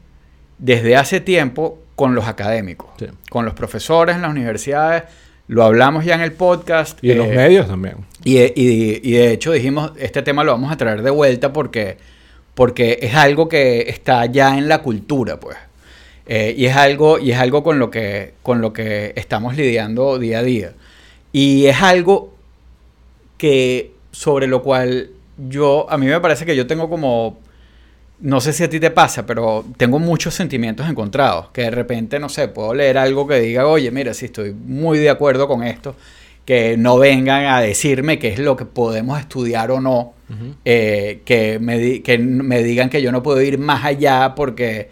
[0.58, 3.06] desde hace tiempo con los académicos, Sí.
[3.30, 5.04] con los profesores en las universidades,
[5.48, 6.98] lo hablamos ya en el podcast.
[7.04, 7.98] Y en los eh, medios también.
[8.36, 11.98] Y, de hecho dijimos, este tema lo vamos a traer de vuelta porque,
[12.56, 15.58] porque es algo que está ya en la cultura, pues.
[16.26, 20.20] Eh, y es algo, y es algo con lo que, con lo que estamos lidiando
[20.20, 20.74] día a día.
[21.32, 22.34] Y es algo
[23.38, 27.38] que, sobre lo cual yo, a mí me parece que yo tengo como,
[28.20, 31.48] no sé si a ti te pasa, pero tengo muchos sentimientos encontrados.
[31.54, 34.98] Que de repente, no sé, puedo leer algo que diga, oye, mira, sí estoy muy
[34.98, 35.96] de acuerdo con esto.
[36.48, 40.14] Que no vengan a decirme qué es lo que podemos estudiar o no,
[40.64, 44.90] eh, que, me que me digan que yo no puedo ir más allá porque,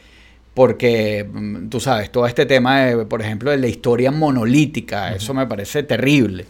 [0.53, 5.33] porque mm, tú sabes, todo este tema, de, por ejemplo, de la historia monolítica, eso
[5.33, 6.45] me parece terrible.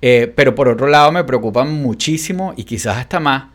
[0.00, 3.48] Eh, pero por otro lado me preocupa muchísimo y quizás hasta más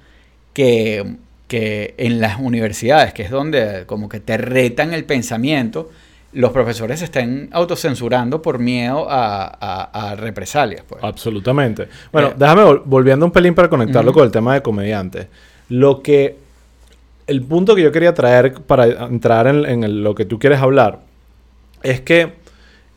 [0.54, 1.16] que,
[1.48, 5.90] que en las universidades, que es donde como que te retan el pensamiento,
[6.34, 10.84] los profesores se estén autocensurando por miedo a, a- a represalias.
[10.88, 11.04] Pues.
[11.04, 11.88] Absolutamente.
[12.12, 15.28] Bueno, Eh, déjame vol- volviendo un pelín para conectarlo con el tema de comediante.
[15.70, 16.38] Lo que.
[17.26, 20.60] El punto que yo quería traer para entrar en, en el- lo que tú quieres
[20.60, 21.00] hablar
[21.82, 22.34] es que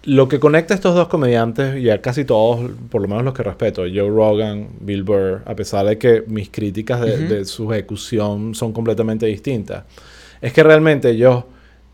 [0.04, 3.34] lo que conecta a estos dos comediantes, y a casi todos, por lo menos los
[3.34, 7.72] que respeto, Joe Rogan, Bill Burr, a pesar de que mis críticas de, de su
[7.72, 9.82] ejecución son completamente distintas,
[10.40, 11.44] es que realmente ellos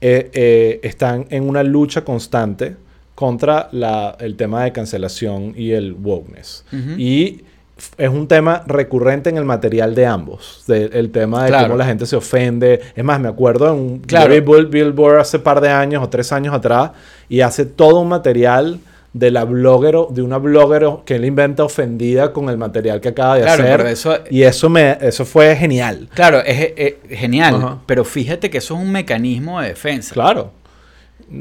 [0.03, 2.77] eh, eh, están en una lucha constante
[3.15, 6.65] contra la- el tema de cancelación y el wokeness.
[6.73, 6.99] Ujú.
[6.99, 7.43] Y
[7.79, 10.65] f- es un tema recurrente en el material de ambos.
[10.67, 11.67] de- el tema de Claro.
[11.69, 12.81] cómo la gente se ofende.
[12.97, 14.33] Es más, me acuerdo en un Claro.
[14.69, 16.91] Billboard hace par de años o tres años atrás
[17.29, 18.79] y hace todo un material
[19.13, 23.35] de la blogger, de una blogger que él inventa ofendida con el material que acaba
[23.37, 23.77] de Claro, hacer.
[23.77, 26.09] pero eso- Y eso me, eso fue genial.
[26.15, 30.15] Claro, es, es- es genial, pero fíjate que eso es un mecanismo de defensa.
[30.15, 30.53] Claro.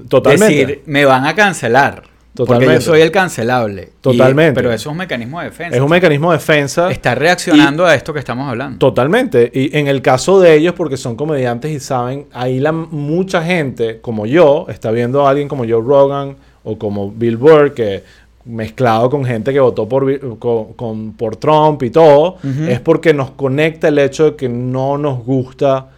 [0.07, 0.55] Totalmente.
[0.55, 2.03] decir, me van a cancelar.
[2.33, 3.89] Porque yo soy el cancelable.
[3.91, 4.53] Y- Totalmente.
[4.53, 5.75] pero eso es un mecanismo de defensa.
[5.75, 6.89] es un mecanismo de defensa.
[6.89, 8.77] Está reaccionando a esto que estamos hablando.
[8.79, 9.51] Totalmente.
[9.53, 13.99] Y en el caso de ellos, porque son comediantes y saben, ahí la mucha gente,
[13.99, 18.03] como yo, está viendo a alguien como Joe Rogan o como Bill Burr, que
[18.45, 22.63] mezclado con gente que votó por, con- con- por Trump y todo, Ujú.
[22.69, 25.89] es porque nos conecta el hecho de que no nos gusta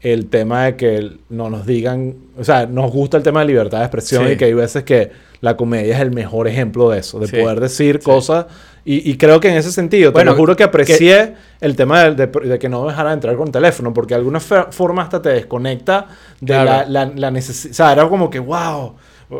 [0.00, 3.78] el tema de que no nos digan, o sea, nos gusta el tema de libertad
[3.78, 4.32] de expresión Sí.
[4.32, 7.36] y que hay veces que la comedia es el mejor ejemplo de eso, de Sí.
[7.36, 8.04] poder decir Sí.
[8.04, 8.46] cosas.
[8.84, 11.76] Y, y creo que en ese sentido, te Bueno, lo juro que que- aprecié el
[11.76, 15.22] tema de, de- de que no dejara entrar con teléfono, porque de alguna forma hasta
[15.22, 16.08] te desconecta
[16.40, 16.90] de Claro.
[16.90, 17.70] la, la, necesidad.
[17.70, 18.94] O sea, era como que, wow.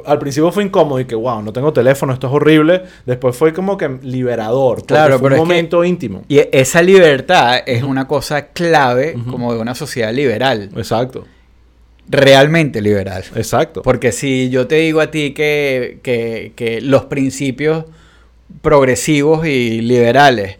[0.06, 2.82] Al principio fue incómodo y que, wow, no tengo teléfono, esto es horrible.
[3.04, 4.84] Después fue como que liberador.
[4.86, 6.22] Claro, fue pero un momento íntimo.
[6.28, 10.70] Y esa libertad es una cosa clave como de una sociedad liberal.
[10.76, 11.26] Exacto,
[12.08, 13.22] Realmente liberal.
[13.36, 13.82] exacto.
[13.82, 17.84] Porque si yo te digo a ti que, que- que los principios
[18.60, 20.56] progresivos y liberales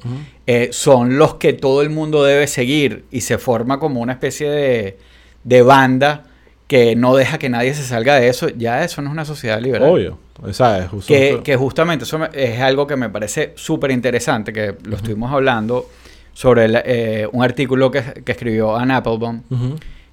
[0.47, 4.49] eh, son los que todo el mundo debe seguir y se forma como una especie
[4.51, 4.99] de,
[5.45, 6.25] de banda
[6.73, 9.61] que no deja que nadie se salga de eso, ya eso no es una sociedad
[9.61, 9.91] liberal.
[9.91, 10.17] Obvio.
[10.43, 13.91] O sea, es justo- Que, que justamente eso me- es algo que me parece súper
[13.91, 15.87] interesante, que lo estuvimos hablando
[16.33, 19.43] sobre el, eh, un artículo que, que escribió Ann Applebaum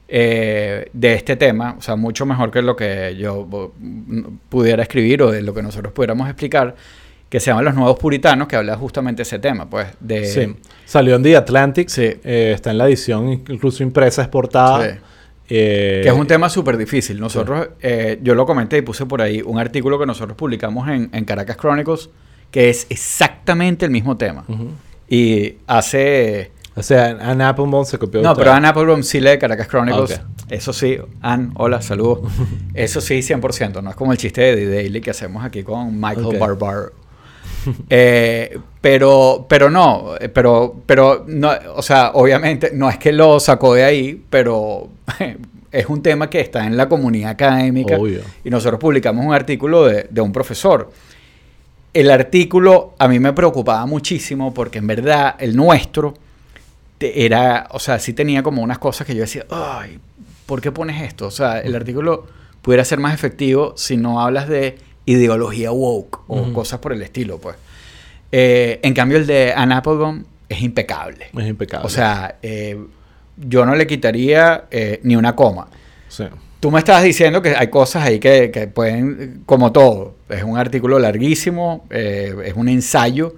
[0.09, 3.47] eh, de este tema, o sea, mucho mejor que lo que yo
[4.49, 6.75] pudiera escribir o de lo que nosotros pudiéramos explicar,
[7.29, 10.25] que se llama Los Nuevos Puritanos, que habla justamente de ese tema, pues, de...
[10.25, 10.55] Sí.
[10.85, 11.87] Salió en The Atlantic.
[11.87, 12.03] Sí.
[12.23, 14.83] Eh, está en la edición incluso impresa, exportada.
[14.93, 14.99] Sí.
[15.49, 17.19] Eh, Que es un tema súper difícil.
[17.19, 21.09] Nosotros, eh, yo lo comenté y puse por ahí un artículo que nosotros publicamos en,
[21.11, 22.09] en Caracas Chronicles,
[22.51, 24.43] que es exactamente el mismo tema.
[24.47, 24.69] ujú.
[25.09, 26.51] Y hace...
[26.75, 30.11] O sea, Ann Applebaum se copió No, pero Ann Applebaum sí lee Caracas Chronicles.
[30.19, 30.51] Ok.
[30.51, 32.19] Eso sí, Ann, hola, saludos.
[32.73, 33.81] Eso sí, 100%.
[33.83, 36.37] No es como el chiste de The Daily que hacemos aquí con Michael Ok.
[36.37, 36.91] Barbar.
[37.89, 43.73] Eh, pero, pero no, pero, pero no, o sea, obviamente no es que lo sacó
[43.73, 44.89] de ahí, pero
[45.71, 48.21] es un tema que está en la comunidad académica Obvio.
[48.43, 50.91] y nosotros publicamos un artículo de, de un profesor.
[51.93, 56.13] El artículo a mí me preocupaba muchísimo porque en verdad el nuestro
[56.99, 59.99] era, o sea, sí tenía como unas cosas que yo decía, ay,
[60.45, 61.27] ¿por qué pones esto?
[61.27, 62.27] O sea, el artículo
[62.61, 66.53] pudiera ser más efectivo si no hablas de ideología woke o Ujú.
[66.53, 67.55] cosas por el estilo, pues.
[68.31, 71.27] Eh, en cambio, el de Ann Applebaum es impecable.
[71.37, 71.85] Es impecable.
[71.85, 72.77] O sea, eh,
[73.37, 75.67] yo no le quitaría eh, ni una coma.
[76.07, 76.25] Sí.
[76.59, 80.57] Tú me estabas diciendo que hay cosas ahí que, que pueden, como todo, es un
[80.57, 83.35] artículo larguísimo, es un ensayo,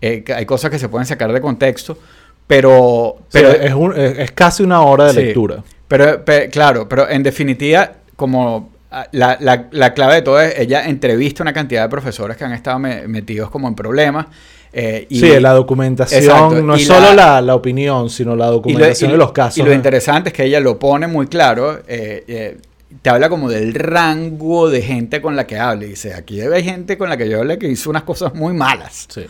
[0.00, 1.98] hay cosas que se pueden sacar de contexto,
[2.46, 3.16] pero...
[3.32, 5.20] Pero pero es, un- es- es casi una hora de Sí.
[5.22, 5.64] lectura.
[5.88, 8.70] Pero, pe- claro, pero en definitiva, como
[9.12, 12.52] la, la- la clave de todo es, ella entrevista una cantidad de profesores que han
[12.52, 14.26] estado me- metidos como en problemas.
[14.72, 18.48] eh, y, sí, la documentación Exacto, no es solo la, la opinión, sino la y
[18.48, 19.58] lo- documentación y- de los casos.
[19.58, 19.74] Y lo ¿no?
[19.74, 21.80] interesante es que ella lo pone muy claro.
[21.88, 22.58] eh, eh,
[23.02, 25.84] te habla como del rango de gente con la que habla.
[25.84, 28.52] Y dice, aquí hay gente con la que yo hablé que hizo unas cosas muy
[28.52, 29.06] malas.
[29.08, 29.24] Sí.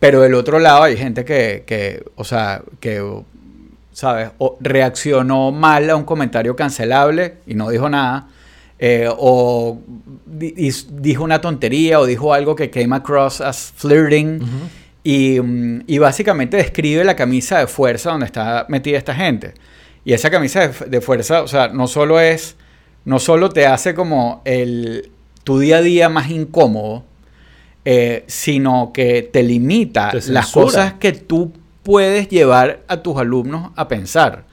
[0.00, 3.02] Pero del otro lado hay gente que, que, o sea, que,
[3.92, 4.30] ¿sabes?
[4.38, 8.28] O reaccionó mal a un comentario cancelable y no dijo nada.
[8.78, 9.78] Eh, o
[10.26, 10.54] di-
[10.92, 14.40] dijo una tontería o dijo algo que came across as flirting.
[15.04, 19.54] y, mm, y básicamente describe la camisa de fuerza donde está metida esta gente.
[20.04, 22.56] Y esa camisa de, fu- de fuerza, o sea, no solo es,
[23.04, 25.10] no solo te hace como el,
[25.44, 27.04] tu día a día más incómodo,
[27.84, 33.72] eh, sino que te limita Te las cosas que tú puedes llevar a tus alumnos
[33.76, 34.44] a pensar.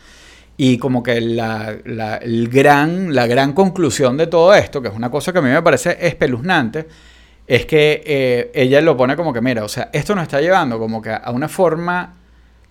[0.63, 1.79] Y como que la,
[2.21, 5.49] el gran, la gran conclusión de todo esto, que es una cosa que a mí
[5.49, 6.87] me parece espeluznante,
[7.47, 10.77] es que eh, ella lo pone como que, mira, o sea, esto nos está llevando
[10.77, 12.13] como que a una forma,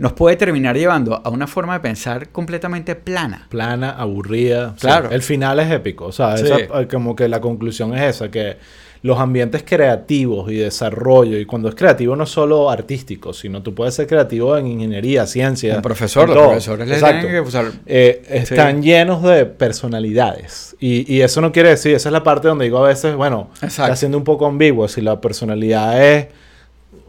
[0.00, 3.46] nos puede terminar llevando a una forma de pensar completamente plana.
[3.50, 4.74] Plana, aburrida.
[4.80, 5.10] Claro.
[5.10, 6.06] el final es épico.
[6.06, 6.46] O sea, Sí.
[6.46, 8.56] esa- eh, como que la conclusión es esa, que
[9.02, 13.74] los ambientes creativos y desarrollo, y cuando es creativo no es solo artístico, sino tú
[13.74, 15.76] puedes ser creativo en ingeniería, ciencia.
[15.76, 16.46] Un profesor, los todo.
[16.48, 17.20] profesores les Exacto.
[17.26, 20.76] tienen que usar- Eh, están llenos de personalidades.
[20.80, 23.48] Y, y eso no quiere decir, esa es la parte donde digo a veces, bueno,
[23.62, 23.84] Exacto.
[23.92, 24.88] está siendo un poco ambiguo.
[24.88, 26.28] Si la personalidad es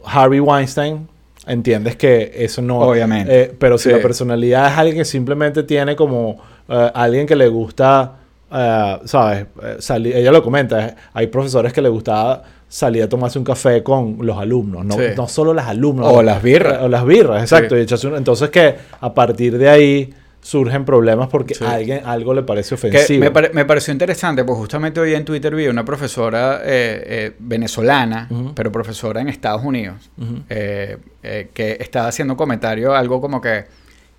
[0.05, 1.07] Harvey Weinstein,
[1.47, 2.79] entiendes que eso no...
[2.79, 3.41] Obviamente.
[3.43, 3.95] eh, pero si Sí.
[3.95, 6.37] la personalidad es alguien que simplemente tiene como
[6.69, 8.13] eh, alguien que le gusta,
[8.53, 9.45] eh, ¿sabes?
[9.79, 14.17] Salir, ella lo comenta, hay profesores que le gustaba salir a tomarse un café con
[14.21, 15.01] los alumnos, no, Sí.
[15.17, 16.07] no solo las alumnos.
[16.09, 16.81] O las birras.
[16.83, 17.75] O las birras, exacto.
[17.75, 17.85] Sí.
[18.09, 21.63] Y entonces que a partir de ahí surgen problemas porque Sí.
[21.63, 23.19] a alguien algo le parece ofensivo.
[23.19, 27.35] me, pare- me pareció interesante, pues justamente hoy en Twitter vi una profesora eh, eh,
[27.39, 28.53] venezolana, Ujú.
[28.55, 30.39] pero profesora en Estados Unidos, Ujú.
[30.49, 33.65] eh, eh, que estaba haciendo un comentario, algo como que,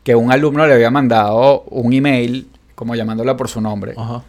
[0.04, 4.22] que un alumno le había mandado un email, como llamándola por su nombre, Ajá.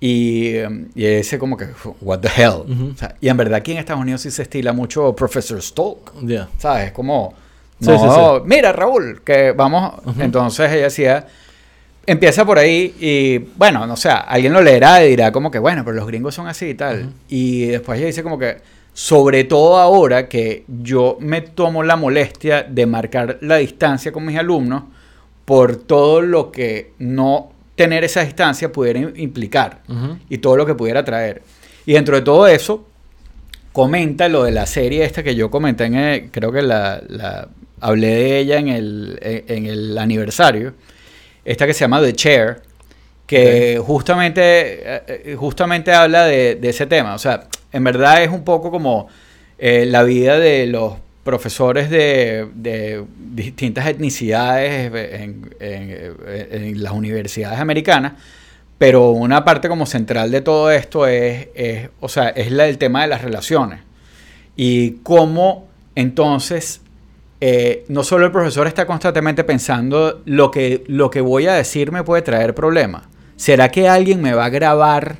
[0.00, 1.66] y, eh, y ese como que,
[2.00, 2.92] what the hell.
[2.92, 6.12] O sea, y en verdad aquí en Estados Unidos sí se estila mucho Professor Stolk.
[6.22, 6.48] Ya.
[6.58, 6.92] ¿Sabes?
[6.92, 7.34] Como,
[7.80, 8.08] Sí, no, sí,
[8.42, 8.48] sí.
[8.48, 9.94] mira Raúl, que vamos.
[10.18, 11.26] Entonces ella decía,
[12.06, 15.82] empieza por ahí y bueno, no sé, alguien lo leerá y dirá como que bueno,
[15.84, 17.10] pero los gringos son así y tal.
[17.28, 18.58] Y después ella dice como que,
[18.92, 24.36] sobre todo ahora que yo me tomo la molestia de marcar la distancia con mis
[24.36, 24.82] alumnos
[25.44, 29.80] por todo lo que no tener esa distancia pudiera im- implicar
[30.28, 31.42] y todo lo que pudiera traer.
[31.86, 32.86] Y dentro de todo eso,
[33.72, 37.48] comenta lo de la serie esta que yo comenté, en el- creo que la, la-
[37.80, 40.74] hablé de ella en el, en, el aniversario,
[41.44, 42.62] esta que se llama The Chair,
[43.26, 47.14] que justamente, eh, eh, justamente habla de, de ese tema.
[47.14, 49.08] O sea, en verdad es un poco como
[49.58, 54.90] eh, la vida de los profesores de, de distintas etnicidades
[55.20, 56.16] en, en-
[56.50, 58.14] en las universidades americanas,
[58.78, 62.78] pero una parte como central de todo esto es, es, o sea, es la, el
[62.78, 63.80] tema de las relaciones.
[64.56, 66.80] Y cómo entonces
[67.40, 71.90] eh, no solo el profesor está constantemente pensando lo que, lo que voy a decir
[71.92, 73.04] me puede traer problemas.
[73.36, 75.18] ¿Será que alguien me va a grabar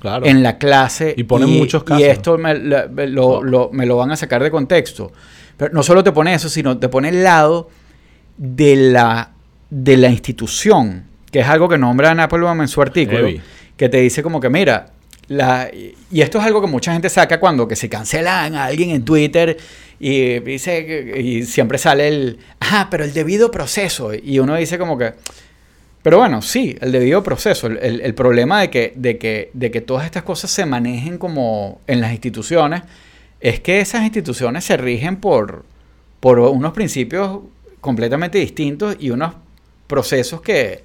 [0.00, 0.24] Claro.
[0.26, 2.00] en la clase Y pone muchos casos.
[2.02, 5.12] y esto me, la- me lo, lo- me lo van a sacar de contexto?
[5.56, 7.68] Pero no solo te pone eso, sino te pone el lado
[8.36, 9.32] de la,
[9.68, 13.40] de la institución, que es algo que nombra Applebaum en su artículo, Heavy.
[13.76, 14.86] que te dice como que, mira,
[15.28, 18.90] la, y esto es algo que mucha gente saca cuando que se cancelan a alguien
[18.90, 19.56] en Twitter
[20.00, 24.12] y dice y siempre sale el, ah, pero el debido proceso.
[24.14, 25.12] Y uno dice como que,
[26.02, 27.66] pero bueno, sí, el debido proceso.
[27.66, 31.18] El, el- el problema de que, de, que, de que todas estas cosas se manejen
[31.18, 32.82] como en las instituciones
[33.40, 35.64] es que esas instituciones se rigen por,
[36.20, 37.40] por unos principios
[37.82, 39.34] completamente distintos y unos
[39.86, 40.82] procesos que,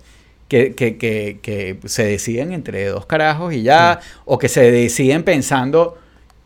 [0.50, 5.24] que, que, que- que se deciden entre dos carajos y ya, o que se deciden
[5.24, 5.98] pensando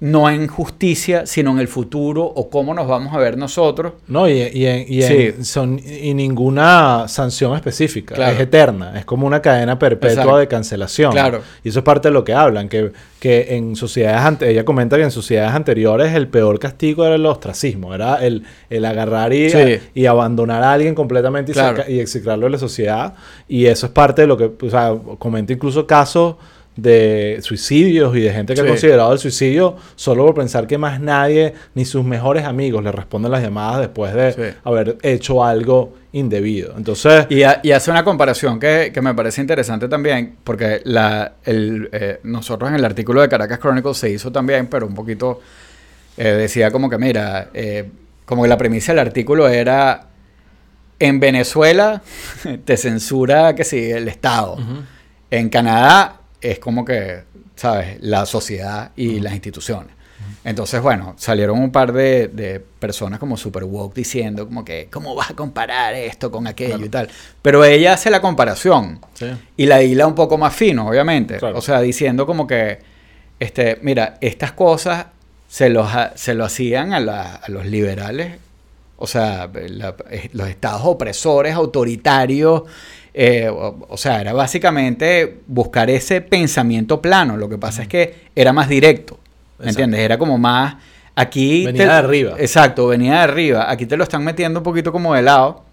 [0.02, 3.94] no en justicia, sino en el futuro o cómo nos vamos a ver nosotros.
[4.08, 5.44] No, y, y, en- y en- Sí.
[5.44, 8.16] son, y ninguna sanción específica.
[8.16, 8.34] Claro.
[8.36, 8.94] Es eterna.
[8.98, 10.38] Es como una cadena perpetua Exacto.
[10.38, 11.12] de cancelación.
[11.12, 11.42] Claro.
[11.66, 12.70] Y eso es parte de lo que hablan.
[12.70, 17.16] Que, que en sociedades ante- ella comenta que en sociedades anteriores el peor castigo era
[17.16, 17.94] el ostracismo.
[17.94, 19.80] Era el, el agarrar y, Sí.
[19.94, 21.84] y abandonar a alguien completamente y, Claro.
[21.90, 23.16] y execrarlo de la sociedad.
[23.50, 24.50] Y eso es parte de lo que.
[24.66, 26.36] O sea, comenta incluso casos
[26.82, 28.66] de suicidios y de gente que Sí.
[28.66, 32.92] ha considerado el suicidio solo por pensar que más nadie ni sus mejores amigos le
[32.92, 34.58] responden las llamadas después de Sí.
[34.64, 36.74] haber hecho algo indebido.
[36.78, 41.34] Entonces, Y, ha- y hace una comparación que, que me parece interesante también, porque la,
[41.46, 45.40] el, eh, nosotros en el artículo de Caracas Chronicles se hizo también, pero un poquito
[46.18, 47.90] eh, decía como que, mira, eh,
[48.26, 50.08] como que la premisa del artículo era,
[51.00, 52.02] en Venezuela
[52.66, 54.58] te censura que sí, el Estado.
[55.32, 57.24] En Canadá es como que,
[57.56, 57.98] ¿sabes?
[58.02, 59.94] La sociedad y las instituciones.
[60.44, 65.16] Entonces, bueno, salieron un par de, de personas como super woke diciendo como que, ¿cómo
[65.16, 66.86] vas a comparar esto con aquello Claro.
[66.86, 67.10] y tal?
[67.42, 69.28] Pero ella hace la comparación Sí.
[69.58, 71.38] y la hila un poco más fino, obviamente.
[71.38, 71.58] Claro.
[71.58, 72.80] O sea, diciendo como que,
[73.40, 75.08] este, mira, estas cosas
[75.48, 78.38] se, los, ha- se lo hacían a, la- a los liberales,
[78.98, 82.64] o sea, la- eh, los estados opresores, autoritarios.
[83.14, 87.38] Eh, o, o sea, era básicamente buscar ese pensamiento plano.
[87.38, 89.18] Lo que pasa es que era más directo.
[89.60, 90.00] ¿Me entiendes?
[90.00, 90.76] Era como más.
[91.16, 91.66] Aquí.
[91.66, 92.36] Venía de arriba.
[92.38, 93.70] Exacto, venía de arriba.
[93.70, 95.64] Aquí te lo están metiendo un poquito como de lado.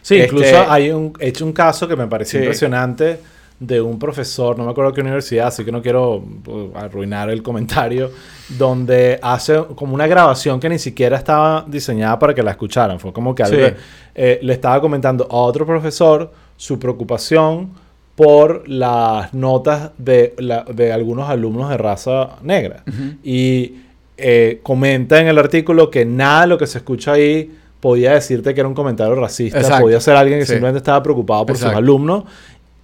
[0.00, 2.44] Sí, Este- incluso hay un, he hecho un caso que me pareció Sí.
[2.44, 3.18] impresionante
[3.60, 6.14] de un profesor, no me acuerdo qué universidad, así que no quiero
[6.46, 8.12] uh, arruinar el comentario,
[8.56, 13.00] donde hace como una grabación que ni siquiera estaba diseñada para que la escucharan.
[13.00, 13.72] Fue como que algo Sí.
[14.14, 17.70] eh, le estaba comentando a otro profesor su preocupación
[18.14, 22.82] por las notas de, la- de algunos alumnos de raza negra.
[23.24, 23.76] Y
[24.16, 27.50] eh, comenta en el artículo que nada de lo que se escucha ahí
[27.80, 29.82] podía decirte que era un comentario racista, Exacto.
[29.84, 30.52] podía ser alguien que Sí.
[30.52, 32.24] simplemente estaba preocupado por sus alumnos.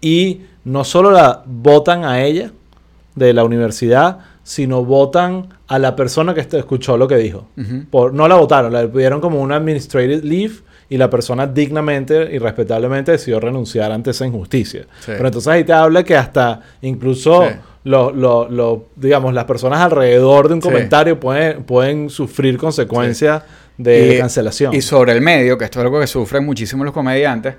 [0.00, 2.52] Y no solo la votan a ella
[3.16, 7.46] de la universidad, sino votan a la persona que escuchó lo que dijo.
[7.90, 10.54] Por, no la votaron, la pidieron como una administrative leave
[10.88, 14.82] y la persona dignamente y respetablemente decidió renunciar ante esa injusticia.
[15.00, 15.12] Sí.
[15.16, 17.54] Pero entonces ahí te habla que hasta incluso Sí.
[17.84, 20.68] lo- lo- lo- digamos, las personas alrededor de un Sí.
[20.68, 23.42] comentario pueden, pueden sufrir consecuencias
[23.76, 24.74] de Y- cancelación.
[24.74, 27.54] Y sobre el medio, que esto es algo que sufren muchísimo los comediantes,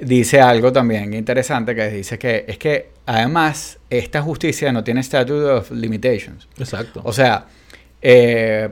[0.00, 5.44] dice algo también interesante que dice que es que además esta justicia no tiene statute
[5.44, 6.48] of limitations.
[6.58, 7.02] Exacto.
[7.04, 7.44] O sea,
[8.00, 8.68] eh,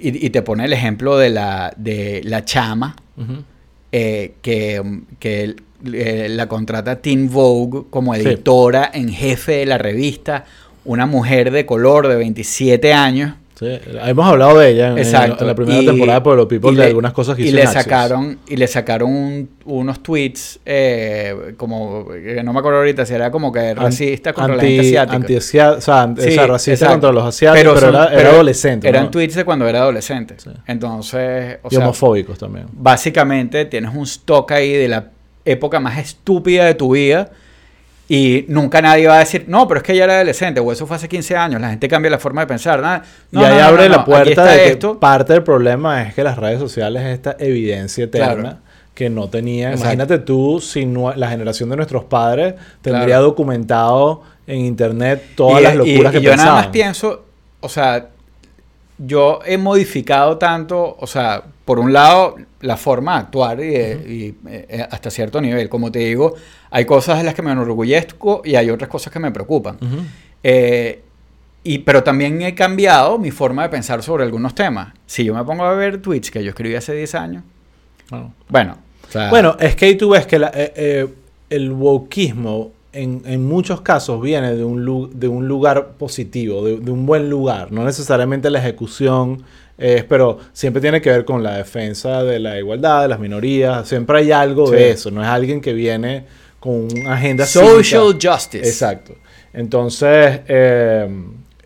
[0.00, 2.96] y, y te pone el ejemplo de la, de la chama
[3.92, 5.56] eh, que, que
[5.92, 8.20] eh, la contrata Teen Vogue como Sí.
[8.22, 10.44] editora en jefe de la revista,
[10.84, 13.34] una mujer de color de 27 años.
[13.58, 13.66] Sí,
[14.04, 15.42] hemos hablado de ella en, en- Exacto.
[15.42, 18.38] en la primera Y- temporada de Pueblo People de algunas cosas que y le sacaron
[18.46, 23.32] y le sacaron un- unos tweets eh, como que no me acuerdo ahorita si era
[23.32, 26.72] como que racista contra la gente asiática anti-asia- o sea, an- o Sí, sea, racista
[26.72, 26.92] exacto.
[26.94, 28.88] contra los asiáticos, pero, son- era, era pero adolescente.
[28.88, 29.10] eran ¿no?
[29.10, 30.50] tweets de cuando era adolescente Sí.
[30.66, 32.66] entonces o y sea, homofóbicos también.
[32.72, 35.10] básicamente tienes un stock ahí de la
[35.44, 37.30] época más estúpida de tu vida
[38.08, 40.86] y nunca nadie va a decir, no, pero es que ella era adolescente, o eso
[40.86, 42.80] fue hace 15 años, la gente cambia la forma de pensar.
[42.80, 43.02] nada.
[43.30, 44.98] No, y ahí no, abre no, la puerta de que esto.
[44.98, 48.56] parte del problema es que las redes sociales es esta evidencia eterna Claro.
[48.94, 49.68] que no tenía.
[49.68, 49.82] Exacto.
[49.84, 53.24] Imagínate tú si no- la generación de nuestros padres tendría Claro.
[53.24, 56.72] documentado en internet todas Y- las y- locuras y que yo nada más pensaban.
[56.72, 57.24] pienso,
[57.60, 58.08] o sea,
[58.98, 64.04] yo he modificado tanto, o sea, por un lado, la forma de actuar y, de-
[64.08, 65.68] y, eh, hasta cierto nivel.
[65.68, 66.34] Como te digo,
[66.70, 69.76] hay cosas de las que me enorgullezco y hay otras cosas que me preocupan.
[69.76, 69.98] Ujú.
[70.42, 71.02] Eh,
[71.64, 74.92] y, pero también he cambiado mi forma de pensar sobre algunos temas.
[75.06, 77.42] Si yo me pongo a ver tweets que yo escribí hace 10 años,
[78.10, 78.32] Bueno.
[78.48, 78.78] bueno.
[79.08, 81.06] o sea, Bueno, es que ahí tú ves que la- eh, eh,
[81.50, 86.78] el wokismo en, en muchos casos viene de un, lu- de un lugar positivo, de,
[86.78, 89.42] de un buen lugar, no necesariamente la ejecución,
[89.76, 93.86] eh, pero siempre tiene que ver con la defensa de la igualdad, de las minorías,
[93.88, 94.74] siempre hay algo Sí.
[94.74, 96.24] de eso, no es alguien que viene
[96.60, 98.32] con una agenda social cívica.
[98.32, 98.66] justice.
[98.68, 99.14] Exacto.
[99.52, 101.08] Entonces, eh,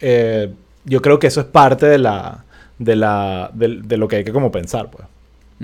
[0.00, 0.50] eh,
[0.84, 2.44] yo creo que eso es parte de la
[2.78, 5.04] de la de, de lo que hay que como pensar, pues.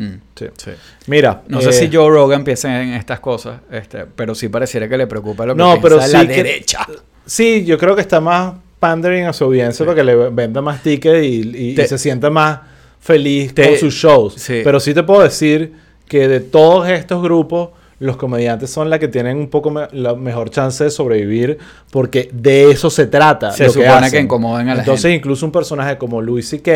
[0.01, 0.47] Mm, Sí.
[0.57, 0.71] sí.
[1.09, 4.89] Mira, No eh, sé si Joe Rogan piensa en estas cosas, este, pero sí pareciera
[4.89, 6.87] que le preocupa lo que No, piensa pero la sí que- derecha.
[7.27, 10.83] Sí, yo creo que está más pandering a su audiencia para que le venda más
[10.83, 12.61] tickets y, y- y Te- se sienta más
[13.01, 14.35] feliz Te- con sus shows.
[14.35, 14.61] sí.
[14.63, 15.73] Pero sí te puedo decir
[16.07, 17.71] que de todos estos grupos,
[18.01, 21.59] los comediantes son la que tienen un poco me- la mejor chance de sobrevivir
[21.91, 23.51] porque de eso se trata.
[23.51, 24.11] Se lo supone hacen.
[24.13, 25.17] que incomoden a la Entonces, gente.
[25.17, 26.71] incluso un personaje como Louis C.K.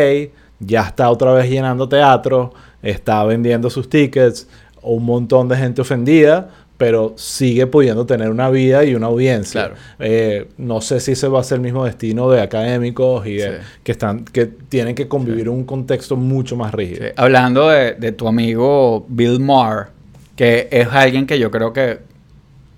[0.65, 4.47] ya está otra vez llenando teatro, está vendiendo sus tickets,
[4.81, 9.61] un montón de gente ofendida, pero sigue pudiendo tener una vida y una audiencia.
[9.67, 9.75] Claro.
[9.99, 13.59] Eh, no sé si ese va a ser el mismo destino de académicos y de-
[13.59, 13.65] Sí.
[13.83, 17.05] que están que tienen que convivir en un contexto mucho más rígido.
[17.05, 19.87] Sí, Hablando de, de tu amigo Bill Maher,
[20.35, 21.99] que es alguien que yo creo que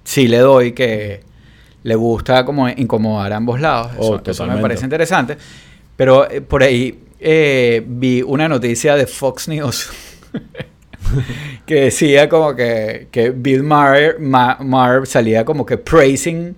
[0.04, 1.22] sí le doy, que
[1.84, 3.92] le gusta como incomodar a ambos lados.
[3.94, 4.62] Eso, Oh, eso me totalmente.
[4.62, 5.38] parece interesante.
[5.96, 9.90] Pero eh, por ahí eh, vi una noticia de Fox News
[11.66, 16.56] que decía como que, que Bill Maher, Ma- Maher salía como que praising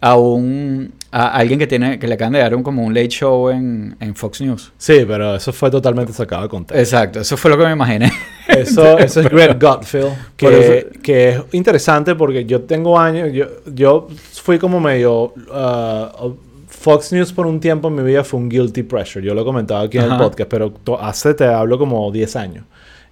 [0.00, 3.08] a un a alguien que tiene que le acaban de dar un, como un late
[3.08, 4.70] show en, en Fox News.
[4.76, 6.78] Sí, pero eso fue totalmente sacado de contexto.
[6.78, 8.12] Exacto, eso fue lo que me imaginé.
[8.48, 14.06] Eso, eso es Greg Gutfield, que, que es interesante porque yo tengo años, yo, yo
[14.40, 16.36] fui como medio, uh,
[16.78, 19.24] Fox News por un tiempo en mi vida fue un guilty pressure.
[19.24, 20.24] Yo lo he comentado aquí en el Ajá.
[20.24, 22.64] podcast, pero hace, te hablo como 10 años,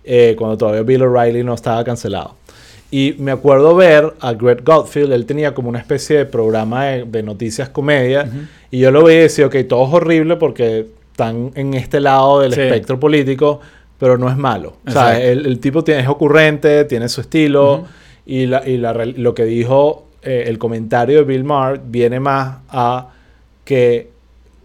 [0.05, 2.37] eh, cuando todavía Bill O'Reilly no estaba cancelado.
[2.91, 7.05] Y me acuerdo ver a Greg Gottfield, él tenía como una especie de programa de,
[7.05, 8.29] de noticias comedia,
[8.71, 12.41] y yo lo veía y decía, ok, todo es horrible porque están en este lado
[12.41, 12.61] del Sí.
[12.61, 13.61] espectro político,
[13.99, 14.77] pero no es malo.
[14.87, 17.87] O sea, el, el tipo tiene, es ocurrente, tiene su estilo, Ujú.
[18.27, 22.59] y, la, y la lo que dijo eh, el comentario de Bill Maher viene más
[22.69, 23.09] a
[23.65, 24.11] que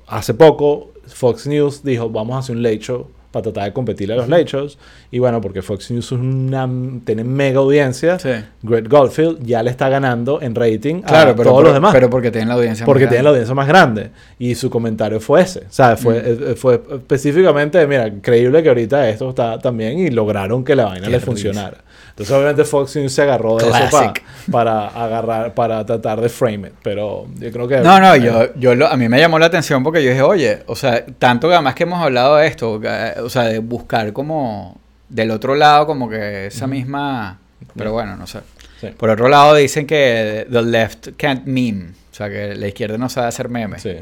[0.08, 4.16] hace poco Fox News dijo, vamos a hacer un late show para tratar de competirle
[4.16, 4.80] a los late shows.
[5.12, 6.68] Y bueno, porque Fox News es una,
[7.06, 8.30] tiene mega audiencia, Sí.
[8.64, 11.94] Greg Goldfield ya le está ganando en rating Claro, a pero, todos pero- los demás.
[11.94, 12.88] pero porque tienen la audiencia.
[12.88, 13.38] porque más tiene la grande.
[13.38, 14.10] audiencia más grande.
[14.40, 15.60] Y su comentario fue ese.
[15.60, 16.52] O sea, fue, Mm.
[16.52, 21.06] eh, fue específicamente, mira, increíble que ahorita esto está también y lograron que la vaina
[21.06, 21.74] Qué le risa.
[22.20, 24.24] Entonces, obviamente, Fox News se agarró de eso Classic.
[24.52, 26.74] para agarrar, para tratar de frame it.
[26.84, 27.78] Pero yo creo que.
[27.78, 30.64] No, no, yo, yo lo- a mí me llamó la atención porque yo dije, oye,
[30.68, 34.12] o sea, tanto que además que hemos hablado de esto, que, o sea, de buscar
[34.12, 37.40] como del otro lado como que esa misma,
[37.76, 38.40] pero bueno, no sé.
[38.82, 38.88] Sí.
[38.98, 43.08] Por otro lado dicen que the left can't meme, o sea, que la izquierda no
[43.10, 43.96] sabe hacer memes, Sí.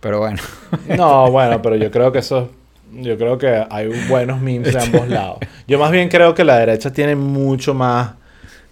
[0.00, 0.38] pero bueno.
[0.96, 2.50] No, bueno, pero yo creo que eso.
[2.92, 5.38] Yo creo que hay buenos memes de ambos lados.
[5.66, 8.12] Yo más bien creo que la derecha tiene mucho más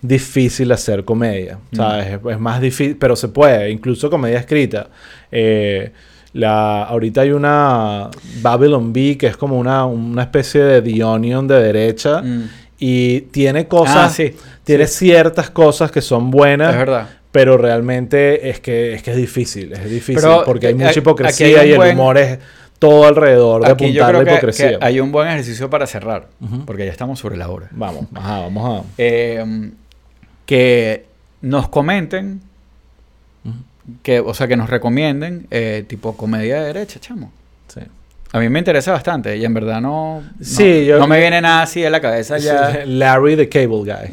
[0.00, 1.58] difícil hacer comedia.
[1.72, 2.06] ¿Sabes?
[2.06, 4.88] Es, es más difícil, pero se puede, incluso comedia escrita.
[5.32, 5.92] Eh,
[6.32, 8.10] la, ahorita hay una
[8.42, 12.42] Babylon Bee que es como una, una especie de The Onion de derecha Mm.
[12.78, 14.34] y tiene cosas, Ah, sí,
[14.64, 16.72] tiene ciertas cosas que son buenas.
[16.72, 17.08] Es verdad.
[17.30, 20.98] Pero realmente es que es que es difícil, es difícil Pero, porque hay eh, mucha
[20.98, 22.38] hipocresía hay y el humor es
[22.88, 24.78] todo alrededor de Aquí apuntar la creo hipocresía.
[24.78, 26.28] que hay un buen ejercicio para cerrar,
[26.66, 27.68] porque ya estamos sobre la hora.
[27.72, 28.84] Vamos, ajá, vamos a...
[28.98, 29.70] Eh,
[30.46, 31.06] que
[31.40, 32.40] nos comenten,
[34.02, 37.32] que, o sea, que nos recomienden eh, tipo comedia de derecha, chamo.
[37.68, 37.80] Sí.
[38.34, 41.40] A mí me interesa bastante y en verdad no, no, Sí, yo- no me viene
[41.40, 42.82] nada así en la cabeza ya.
[42.86, 44.10] Larry the Cable Guy.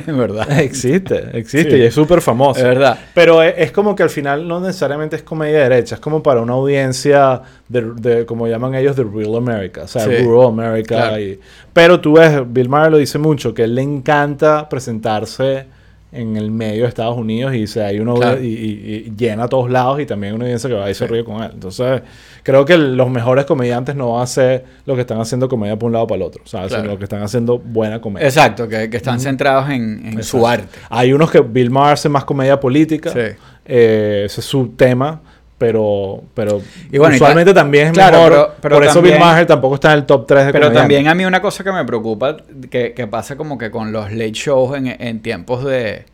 [0.06, 0.60] en verdad.
[0.60, 1.76] existe, existe Sí.
[1.78, 2.60] y es súper famoso.
[2.60, 2.98] Es verdad.
[3.14, 6.42] Pero es, es como que al final no necesariamente es comedia derecha, es como para
[6.42, 10.18] una audiencia de, de- como llaman ellos, de Real America, o sea, Sí.
[10.18, 10.96] Rural America.
[10.96, 11.18] Claro.
[11.20, 11.40] y-
[11.72, 15.66] pero tú ves, Bill Maher lo dice mucho, que a él le encanta presentarse
[16.14, 18.40] en el medio de Estados Unidos y, dice, hay una Claro.
[18.42, 21.06] y, y- y llena a todos lados y también una audiencia que va y se
[21.06, 21.50] ríe con él.
[21.54, 22.02] Entonces,
[22.42, 25.88] creo que los mejores comediantes no van a ser los que están haciendo comedia por
[25.88, 26.88] un lado o para el otro, o sea, sino Claro.
[26.90, 28.26] los que están haciendo buena comedia.
[28.28, 30.68] Exacto, que, que están centrados en, en su arte.
[30.90, 33.10] Hay unos que Bill Maher hace más comedia política.
[33.10, 33.36] Sí.
[33.66, 35.20] Eh, ese es su tema.
[35.66, 36.60] Pero, pero
[36.92, 38.30] Y bueno, y usualmente ta- también es claro, mejor.
[38.32, 40.70] pero- pero Por eso también- Bill Maher tampoco está en el top 3 de Pero
[40.72, 42.36] también a mí una cosa que me preocupa,
[42.70, 46.04] que, que pasa como que con los late shows en, en tiempos de,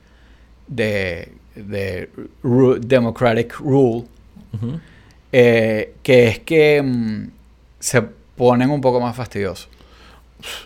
[0.69, 2.11] de, de
[2.45, 4.05] ru- democratic rule,
[4.53, 4.79] Ujú.
[5.33, 7.25] eh, que es que mm,
[7.81, 8.03] se
[8.37, 9.69] ponen un poco más fastidiosos.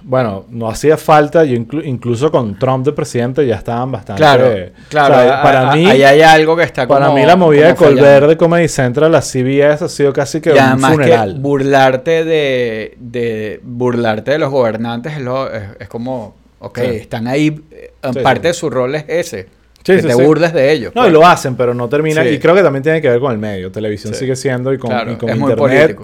[0.02, 1.44] Bueno, no hacía falta.
[1.44, 4.20] Yo inclu- incluso con Trump de presidente ya estaban bastante.
[4.20, 4.44] Claro,
[4.88, 5.14] claro.
[5.14, 7.36] o sea, a- para a- mí, ahí hay algo que está para como- mí la
[7.36, 8.00] movida de fallando.
[8.02, 11.34] Colbert de Comedy Central, la CBS, ha sido casi que Y un que funeral.
[11.40, 16.84] burlarte de, de burlarte de los gobernantes es, lo- es, es como, ok, Sí.
[16.96, 18.46] están ahí, eh, Sí, parte sí.
[18.48, 19.48] de su rol es ese,
[19.84, 20.94] Sí, que sí, te burles de ellos.
[20.94, 21.10] No, pues.
[21.10, 22.24] y lo hacen, pero no termina.
[22.26, 23.70] Y creo que también tiene que ver con el medio.
[23.70, 25.98] Televisión sigue siendo y con, Claro, y con internet.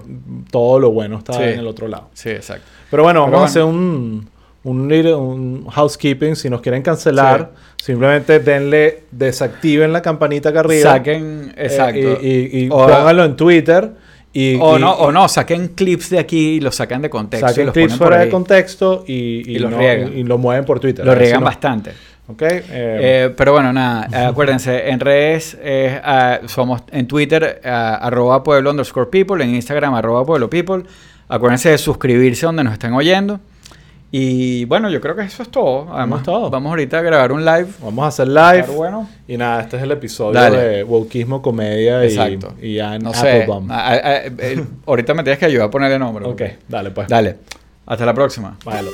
[0.50, 2.08] Todo lo bueno está en el otro lado.
[2.12, 2.66] Sí, exacto.
[2.90, 4.28] Pero bueno, Pero vamos a hacer un,
[4.64, 6.36] un, housekeeping.
[6.36, 10.92] Si nos quieren cancelar, simplemente denle, desactiven la campanita acá arriba.
[10.92, 12.18] Saquen, eh, exacto.
[12.22, 13.90] y y- y O- pónganlo en Twitter.
[14.32, 17.46] Y, o, y- no, o no, saquen clips de aquí y los sacan de contexto.
[17.46, 20.16] y saquen los clips fuera de contexto y, Y los no- riegan.
[20.16, 21.04] y lo mueven por Twitter.
[21.04, 21.90] Lo si riegan no- bastante.
[22.28, 22.42] Ok.
[22.42, 27.96] eh, Eh, pero bueno, nada, eh, acuérdense, en redes eh, ah, somos en Twitter ah,
[28.02, 30.84] arroba pueblo underscore people, en Instagram arroba pueblo people.
[31.30, 33.40] Acuérdense de suscribirse donde nos estén oyendo.
[34.12, 35.94] Y bueno, yo creo que eso es todo.
[35.94, 36.50] Además, todo.
[36.50, 37.68] vamos ahorita a grabar un live.
[37.80, 38.66] vamos a hacer live.
[38.74, 39.08] Bueno.
[39.28, 40.58] Y nada, este es el episodio Dale.
[40.58, 42.54] de Wokeismo, Comedia y, Exacto.
[42.60, 43.52] y ya en No Apple sé.
[43.68, 46.26] Ah, ah, eh, ahorita me tienes que ayudar a ponerle nombre.
[46.26, 47.06] Ok, dale pues.
[47.06, 47.36] Dale.
[47.86, 48.56] Hasta la próxima.
[48.64, 48.90] Bájalo.